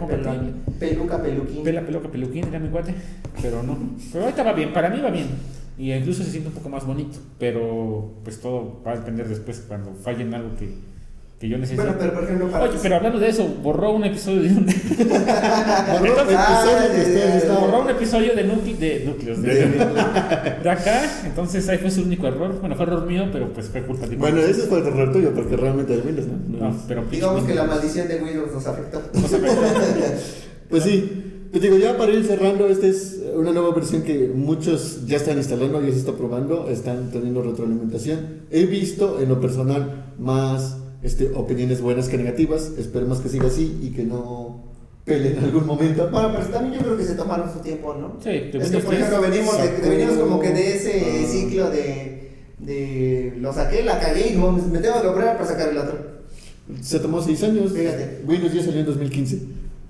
[0.80, 1.64] peluca, peluquín.
[1.64, 2.94] Pela, peluca, peluquín, era mi cuate.
[3.42, 3.78] Pero no.
[4.12, 5.28] Pero ahorita va bien, para mí va bien.
[5.78, 7.20] Y incluso se siente un poco más bonito.
[7.38, 10.74] Pero pues todo va a depender después cuando falle en algo que,
[11.40, 11.84] que yo necesito.
[11.84, 12.66] Bueno, pero por ejemplo, para.
[12.66, 14.66] Oye, pero hablando de eso, borró un episodio de un.
[14.66, 19.42] Borró episodio que Ah, estaban- borró un episodio de, núcle- de núcleos.
[19.42, 19.54] De,
[20.64, 21.02] de acá.
[21.26, 22.60] Entonces ahí fue su único error.
[22.60, 25.34] Bueno, fue error mío, pero pues fue culpa de Bueno, ese fue el error tuyo,
[25.34, 26.60] porque realmente de Windows, ¿no?
[26.60, 26.70] No.
[26.72, 29.02] No, pero Digamos que la maldición de Windows nos afectó.
[30.70, 35.08] Pues sí, pues digo, ya para ir cerrando, esta es una nueva versión que muchos
[35.08, 38.20] ya están instalando, ya se está probando, están teniendo retroalimentación.
[38.52, 43.80] He visto en lo personal más este, opiniones buenas que negativas, esperemos que siga así
[43.82, 44.64] y que no
[45.06, 46.10] pele en algún momento.
[46.12, 48.18] Bueno, pero también yo creo que se tomaron su tiempo, ¿no?
[48.22, 51.28] Sí, de Es que, por 10 ejemplo, venimos, de, venimos como que de ese Ah.
[51.28, 55.70] ciclo de, de lo saqué, la cagué y no, me tengo que operar para sacar
[55.70, 56.20] el otro.
[56.82, 58.22] Se tomó 6 años, Fíjate.
[58.28, 59.40] Windows 10 salió en 2015.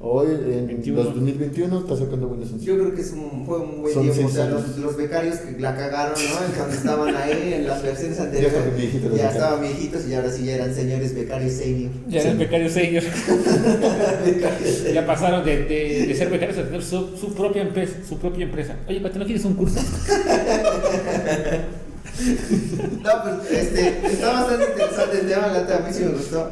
[0.02, 1.04] Hoy, en 21.
[1.04, 2.66] 2021, está sacando 11.
[2.66, 4.28] Yo creo que es un, fue un buen Son tiempo.
[4.28, 6.56] O sea, los, los becarios que la cagaron, ¿no?
[6.56, 8.54] Cuando estaban ahí en las versiones anteriores.
[8.54, 11.92] estaban viejitos ya estaban viejitos y ahora sí ya eran señores becarios senior.
[12.08, 12.40] Ya eran Sí.
[12.40, 13.04] becarios senior.
[14.94, 17.96] Ya pasaron de, de, de ser becarios a tener su, su propia empresa.
[18.08, 18.78] Su propia empresa.
[18.88, 19.80] Oye, Pate, ¿no quieres un curso?
[23.02, 26.52] No, pues este, está bastante interesante el tema, la a mí sí me gustó.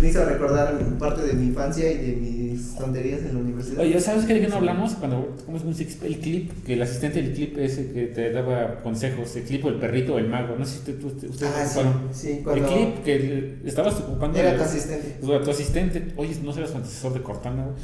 [0.00, 2.12] Me hizo recordar parte de mi infancia y de
[2.58, 3.80] mis tonterías en la universidad.
[3.80, 4.94] Oye, ¿sabes qué de qué no hablamos?
[4.94, 8.32] Cuando ¿cómo es un six- el clip, que el asistente del clip ese que te
[8.32, 11.26] daba consejos, el clip o el perrito o el mago, no sé si tú, tú-
[11.28, 11.92] ustedes Ah, sí, fueron.
[12.12, 15.16] sí, El clip que el- estabas ocupando era tu asistente.
[15.20, 17.76] tu, tu asistente, oye, no serás antecesor de Cortana, güey.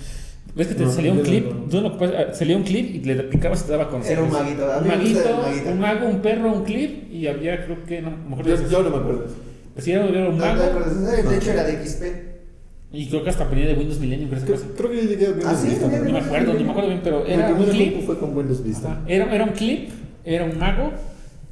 [0.56, 1.46] ¿Ves que te No, salía un clip?
[1.52, 1.88] no.
[1.88, 4.12] Ocupas- ah, salía un clip y le picabas y te daba consejos.
[4.12, 5.70] Era un maguito, Un maguito, maguito.
[5.70, 8.90] un mago, un perro, un clip y había, creo que, no, mejor Yo, yo no
[8.90, 9.24] me acuerdo.
[9.72, 12.33] pues sí, era, era un No, mago no, de hecho era de XP.
[12.94, 15.26] Y creo que hasta venía de Windows Millennium, creo que Creo, creo que yo llegué
[15.26, 15.84] a Windows Ah, sí, Vista.
[15.90, 18.02] tenía No me acuerdo, ni me acuerdo bien, pero era un clip.
[18.06, 19.02] fue con Windows Vista.
[19.06, 19.90] Era, era un clip,
[20.24, 20.92] era un mago,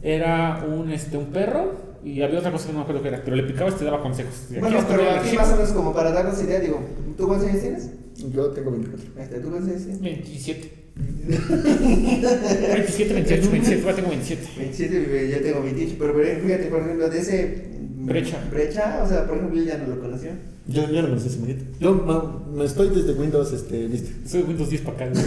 [0.02, 3.22] era un, este, un perro y había otra cosa que no me acuerdo qué era,
[3.24, 4.46] pero le picabas y te daba consejos.
[4.50, 6.80] Y Bueno, pero aquí más o menos como para darnos idea, digo,
[7.16, 7.90] ¿tú cuántos años tienes?
[8.32, 9.22] Yo tengo 24.
[9.22, 10.00] Este, ¿Tú cuántos años tienes?
[10.00, 10.72] 27.
[10.94, 14.46] 27, 28, 27, ya tengo 27.
[14.58, 17.72] 27, yo tengo 28, pero fíjate, por ejemplo, de ese...
[18.04, 18.38] Brecha.
[18.50, 20.30] Brecha, o sea, por ejemplo, él ya no lo conoció.
[20.66, 21.56] Yo, yo no conocí ese.
[21.80, 24.10] Yo me estoy desde Windows este, Vista.
[24.28, 25.20] Soy Windows 10 para acá.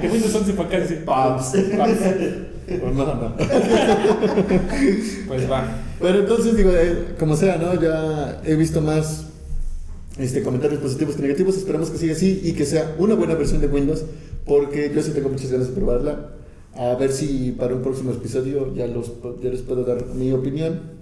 [0.00, 0.80] De Windows 11 para acá.
[0.80, 1.52] dice, Paps.
[1.76, 1.98] Paps.
[2.82, 3.36] O no, no.
[5.26, 5.78] Pues va.
[6.00, 7.80] Pero entonces digo, eh, como sea, ¿no?
[7.80, 9.26] Ya he visto más
[10.18, 11.56] este, comentarios positivos que negativos.
[11.56, 14.04] Esperamos que siga así y que sea una buena versión de Windows,
[14.46, 16.30] porque yo sí tengo muchas ganas de probarla.
[16.74, 20.97] A ver si para un próximo episodio ya, los, ya les puedo dar mi opinión.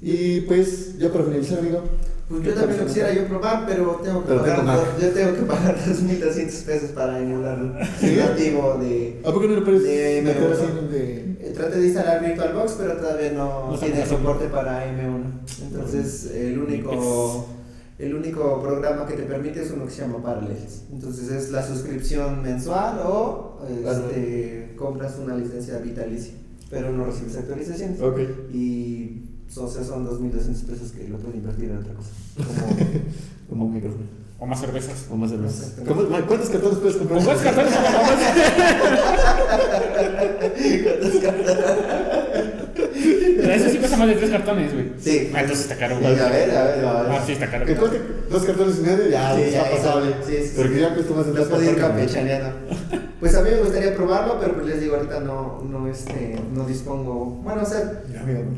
[0.00, 1.82] Y pues, ya para finalizar, amigo.
[2.28, 4.72] Pues ¿qué yo también lo si quisiera yo probar, pero tengo que Pero pagar, tengo
[4.72, 8.16] dos- yo tengo que pagar 2.200 pesos para emular ¿Sí?
[8.16, 9.20] nativo de...
[9.24, 10.52] ¿A poco no lo puedes De meter M1?
[10.52, 11.14] así de.?
[11.40, 15.22] Eh, Traté de instalar VirtualBox, pero todavía no, tiene soporte para M1.
[15.62, 17.46] Entonces, el único,
[17.98, 20.82] el único programa que te permite es uno que se llama Parallels.
[20.92, 26.34] Entonces, es la suscripción mensual o este, compras una licencia vitalicia,
[26.68, 27.98] pero no recibes actualizaciones.
[28.02, 28.18] Ok.
[28.52, 29.22] Y
[29.56, 32.10] o sea, son 2.200 pesos que lo puedo invertir en otra cosa.
[32.36, 32.76] Como,
[33.48, 34.04] Como un micrófono.
[34.40, 35.06] O más cervezas.
[35.10, 35.64] O más cerveza.
[35.66, 35.94] Exactamente.
[36.04, 37.16] ¿Cómo- ma- ¿Cuántos cartones puedes comprar?
[37.18, 37.88] ¿Con cuántos cartones o con
[43.36, 44.92] Pero eso sí pesa más de tres cartones, güey.
[45.00, 45.30] Sí.
[45.34, 46.06] Ah, entonces está caro, güey.
[46.18, 47.12] a ver, a ver, a ver.
[47.12, 47.66] Ah, sí, está caro.
[47.66, 50.14] Que dos cartones y medio, ya, Sí, está ya, pasable.
[50.26, 50.52] sí, sí, sí.
[50.56, 52.12] Pero que ya cuesta más de tres puedo ir cartones.
[52.12, 52.50] campechaneando.
[53.20, 56.64] Pues a mí me gustaría probarlo, pero pues les digo, ahorita no, no, este, no
[56.64, 57.40] dispongo.
[57.42, 58.02] Bueno, o sea,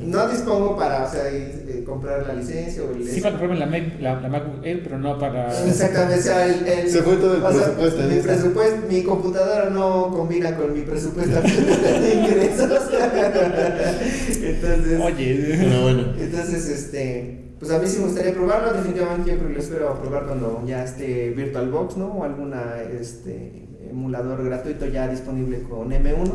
[0.03, 3.09] no dispongo para, o sea, ir, eh, comprar la licencia o el.
[3.09, 5.49] Sí, para comprarme la, Mac, la, la MacBook Air, pero no para.
[5.67, 8.23] Exactamente, o sea, el, el- Se fue todo el sea, presupuesto Mi eso.
[8.23, 12.83] presupuesto, mi computadora no combina con mi presupuesto de ingresos.
[14.43, 15.57] Entonces, Oye.
[15.61, 16.03] Pero bueno.
[16.19, 20.01] entonces, este, pues a mí sí me gustaría probarlo, definitivamente yo creo que lo espero
[20.01, 22.07] probar cuando ya esté VirtualBox, ¿no?
[22.07, 26.33] O alguna, este, emulador gratuito ya disponible con M1.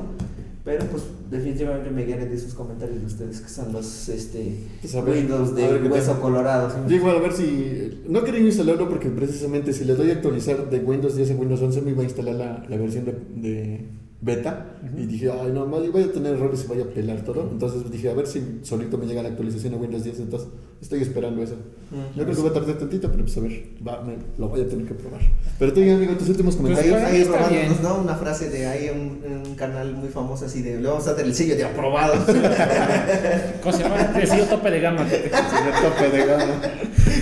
[0.63, 4.95] Pero pues definitivamente me guiaré de sus comentarios de ustedes que son los este Pues,
[4.95, 6.21] ver, Windows de hueso tal.
[6.21, 6.71] colorado.
[6.71, 6.75] ¿sí?
[6.87, 8.01] Yo igual a ver si...
[8.09, 11.61] No quería instalarlo porque precisamente si le doy a actualizar de Windows 10 a Windows
[11.61, 13.85] 11 me iba a instalar la, la versión de, de
[14.21, 14.65] beta
[14.97, 17.47] y dije, ay no, mal, voy a tener errores y voy a pelar todo.
[17.51, 20.49] Entonces dije, a ver si solito me llega la actualización a Windows 10, entonces
[20.81, 21.55] estoy esperando eso.
[21.91, 22.17] Mm.
[22.17, 24.61] Yo creo que va a tardar tantito, pero pues a ver, va, me- lo voy
[24.61, 25.21] a tener que probar.
[25.59, 26.95] Pero tú, amigo, tus últimos Ahí, comentarios.
[26.95, 27.83] para ahí robándonos, bien.
[27.83, 27.95] ¿no?
[27.99, 31.23] Una frase de ahí, un, un canal muy famoso así de, le vamos a dar
[31.25, 32.13] el sello de aprobado.
[33.61, 34.11] ¿Cómo se llama?
[34.19, 35.07] El sello tope de gama.
[35.09, 36.61] Señor tope de gama.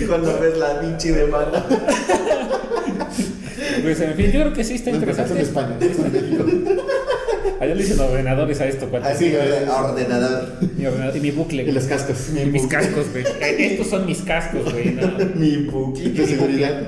[0.08, 1.66] Cuando ves la pinche demanda.
[3.84, 5.40] Pues en fin, yo creo que sí está interesante.
[5.40, 6.44] España, en México.
[7.60, 9.08] Allá le dicen ordenadores a esto, cuate.
[9.08, 10.48] Así, ordenador.
[10.76, 11.62] Mi ordenador- y mi bucle.
[11.62, 12.16] Y los cascos.
[12.30, 13.24] Y mis cascos, güey.
[13.40, 14.92] Estos son mis cascos, güey.
[14.94, 16.10] No, Mi buki.
[16.10, 16.82] De seguridad.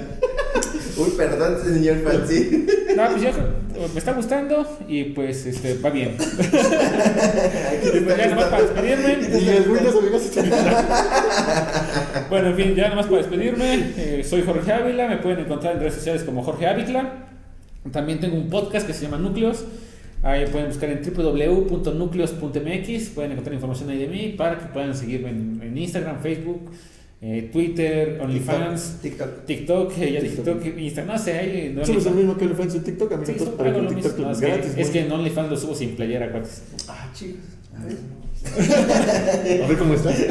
[0.97, 2.67] Uy, perdón, señor Fancy.
[2.97, 3.31] No, pues yo
[3.93, 6.17] me está gustando y pues este va bien.
[6.19, 9.19] Aquí te Y pues ya nomás para despedirme.
[9.39, 10.23] Y el Windows, amigos,
[12.31, 13.93] Bueno, en fin, ya nomás para despedirme.
[13.97, 17.27] eh, soy Jorge Ávila, me pueden encontrar en redes sociales como Jorge Ávila.
[17.93, 19.65] También tengo un podcast que se llama Núcleos.
[20.23, 23.09] Ahí pueden buscar en www.nucleos.mx.
[23.11, 26.71] Pueden encontrar información ahí de mí para que puedan seguirme en, en Instagram, Facebook,
[27.29, 29.45] eh, Twitter, OnlyFans, TikTok.
[29.47, 30.62] TikTok, eh, ya dije TikTok.
[30.62, 32.16] TikTok, Instagram, no sé, ahí no Somos el OnlyFans.
[32.16, 33.27] mismo que OnlyFans en TikTok, amigos.
[33.27, 33.89] Sí, entonces, hago para que lo.
[33.89, 34.72] TikTok No, es, gratis.
[34.72, 36.62] que, es que en OnlyFans lo subo sin playera, cuates.
[36.89, 37.41] Ah, chicos.
[37.77, 37.97] A ver.
[39.64, 40.14] A ver cómo estás.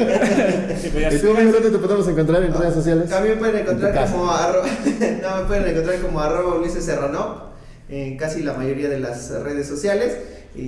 [0.80, 3.10] Sí, ¿Y tú, amigo, dónde te podemos encontrar en redes sociales?
[3.10, 4.66] También me pueden encontrar como arroba,
[5.22, 7.50] no, me pueden encontrar como arroba Ulises Serrano
[7.88, 10.16] en casi la mayoría de las redes sociales.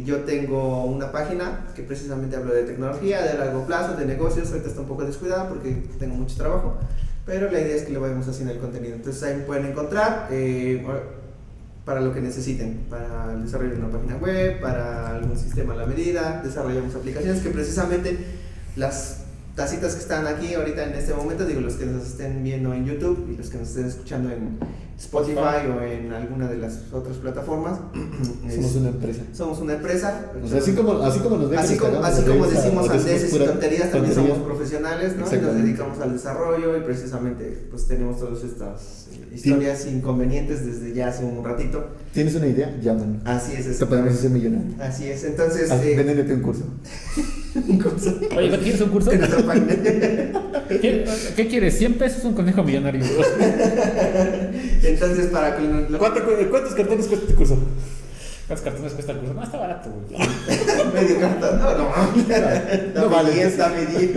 [0.04, 4.48] Yo tengo una página que precisamente hablo de tecnología, de largo plazo, de negocios.
[4.50, 6.76] Ahorita está un poco descuidada porque tengo mucho trabajo.
[7.24, 8.96] Pero la idea es que le vayamos haciendo el contenido.
[8.96, 10.84] Entonces ahí me pueden encontrar eh,
[11.84, 12.86] para lo que necesiten.
[12.90, 16.42] Para el desarrollo de una página web, para algún sistema a la medida.
[16.42, 18.18] Desarrollamos aplicaciones que precisamente
[18.76, 19.24] las
[19.58, 22.86] tacitas que están aquí ahorita en este momento, digo los que nos estén viendo en
[22.86, 24.56] YouTube y los que nos estén escuchando en
[24.96, 27.80] Spotify o en alguna de las otras plataformas.
[28.48, 29.22] Somos es- una empresa.
[29.32, 30.26] somos una empresa.
[30.42, 33.90] O sea, así como, así como nos Así como, así como decimos andeses y tonterías,
[33.90, 34.34] también tontería.
[34.34, 35.26] somos profesionales, ¿no?
[35.36, 40.94] Y nos dedicamos al desarrollo y precisamente pues tenemos todas estas eh, historias inconvenientes desde
[40.94, 41.84] ya hace un ratito.
[42.12, 42.76] ¿Tienes una idea?
[42.80, 43.22] Llámanos.
[43.24, 43.78] Así es.
[43.78, 44.72] Te podemos hacer millonario.
[44.80, 45.68] Así es, entonces...
[45.70, 46.62] Eh, Véndete un curso.
[47.68, 49.10] un curso Oye, ¿qué ¿quieres un curso?
[49.12, 49.66] en nuestra página.
[50.68, 51.04] ¿Qué,
[51.36, 51.80] qué quieres?
[51.80, 53.02] ¿100 pesos un conejo millonario?
[54.82, 57.58] Entonces, para que lo- lo- ¿Cuánto cu- ¿Cuántos cartones cuesta este curso?
[58.46, 59.34] ¿Cuántos cartones cuesta el curso?
[59.34, 60.20] No, está barato, güey.
[60.94, 61.88] medio cartón, no, no, No
[63.02, 63.30] no vale.
[63.30, 64.10] vale, 10, dame 10.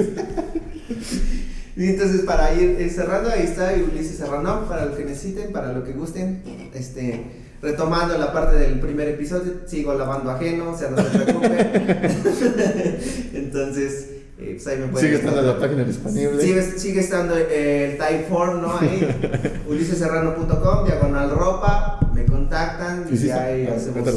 [1.77, 5.71] Y entonces para ir eh, cerrando, ahí está Ulises Serrano, para lo que necesiten, para
[5.73, 6.43] lo que gusten.
[6.73, 7.23] Este,
[7.61, 11.51] retomando la parte del primer episodio, sigo lavando ajeno, o sea, no se preocupen.
[13.33, 14.09] entonces,
[14.39, 16.41] eh, pues ahí me pueden Sigue estando la página disponible.
[16.41, 18.77] Sigue, sigue estando eh, el Typeform, ¿no?
[18.77, 19.07] Ahí,
[19.67, 24.07] uliseserrano.com, diagonal ropa, me contactan y sí, ya ahí ah, hacemos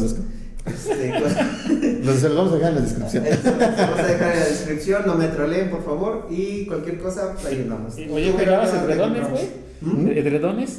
[0.66, 1.47] este, cosas.
[2.05, 3.26] Los los vamos a dejar en la descripción.
[3.26, 6.99] Esto lo vamos a dejar en la descripción, no me troleen por favor y cualquier
[6.99, 7.95] cosa, pues, ahí andamos.
[7.95, 9.49] Oye, ¿te grabas edredones, güey?
[9.82, 10.09] ¿Mm?
[10.09, 10.78] ¿Edredones?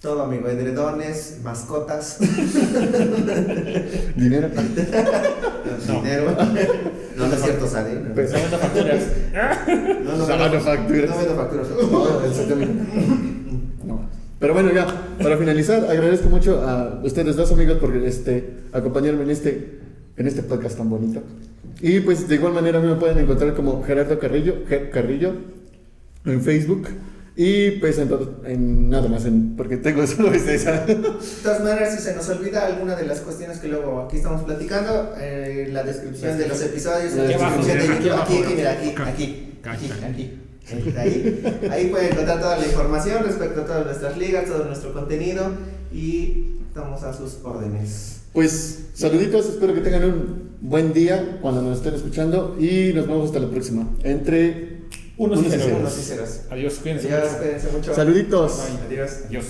[0.00, 2.18] Todo amigo, edredones, mascotas,
[4.16, 4.48] Dinero.
[5.88, 5.94] No.
[6.02, 6.36] dinero.
[7.16, 7.94] No, no es cierto, Sade.
[8.00, 9.02] No, Pues- venden facturas.
[10.04, 11.10] no, no, vendo- facturas.
[11.10, 11.66] No vendo facturas.
[11.90, 12.84] No, exactamente.
[13.84, 14.08] No.
[14.38, 14.86] Pero bueno, ya,
[15.22, 19.78] para finalizar, agradezco mucho a ustedes dos amigos por este, acompañarme en este,
[20.18, 21.22] en este podcast tan bonito.
[21.80, 25.32] Y pues de igual manera a mí me pueden encontrar como Gerardo Carrillo, Ger Carrillo,
[26.26, 26.86] en Facebook.
[27.38, 28.10] Y pues en,
[28.46, 30.86] en nada más, en, porque tengo solo esa.
[30.86, 30.94] De
[31.42, 35.12] todas maneras, si se nos olvida alguna de las cuestiones que luego aquí estamos platicando,
[35.18, 39.52] eh, la descripción de los episodios, la descripción de YouTube, aquí, aquí, mira, aquí, aquí,
[39.62, 40.40] aquí, aquí.
[40.96, 45.52] Ahí, ahí pueden encontrar toda la información respecto a todas nuestras ligas, todo nuestro contenido
[45.92, 48.20] y estamos a sus órdenes.
[48.32, 53.26] Pues saluditos, espero que tengan un buen día cuando nos estén escuchando y nos vemos
[53.26, 53.88] hasta la próxima.
[54.02, 54.75] Entre
[55.18, 56.40] Unos y unos y ceros.
[56.50, 57.12] Adiós, cuídense.
[57.12, 57.42] Adiós, mucho.
[57.42, 57.94] cuídense mucho.
[57.94, 58.60] Saluditos.
[58.86, 59.10] Adiós.
[59.26, 59.44] Adiós.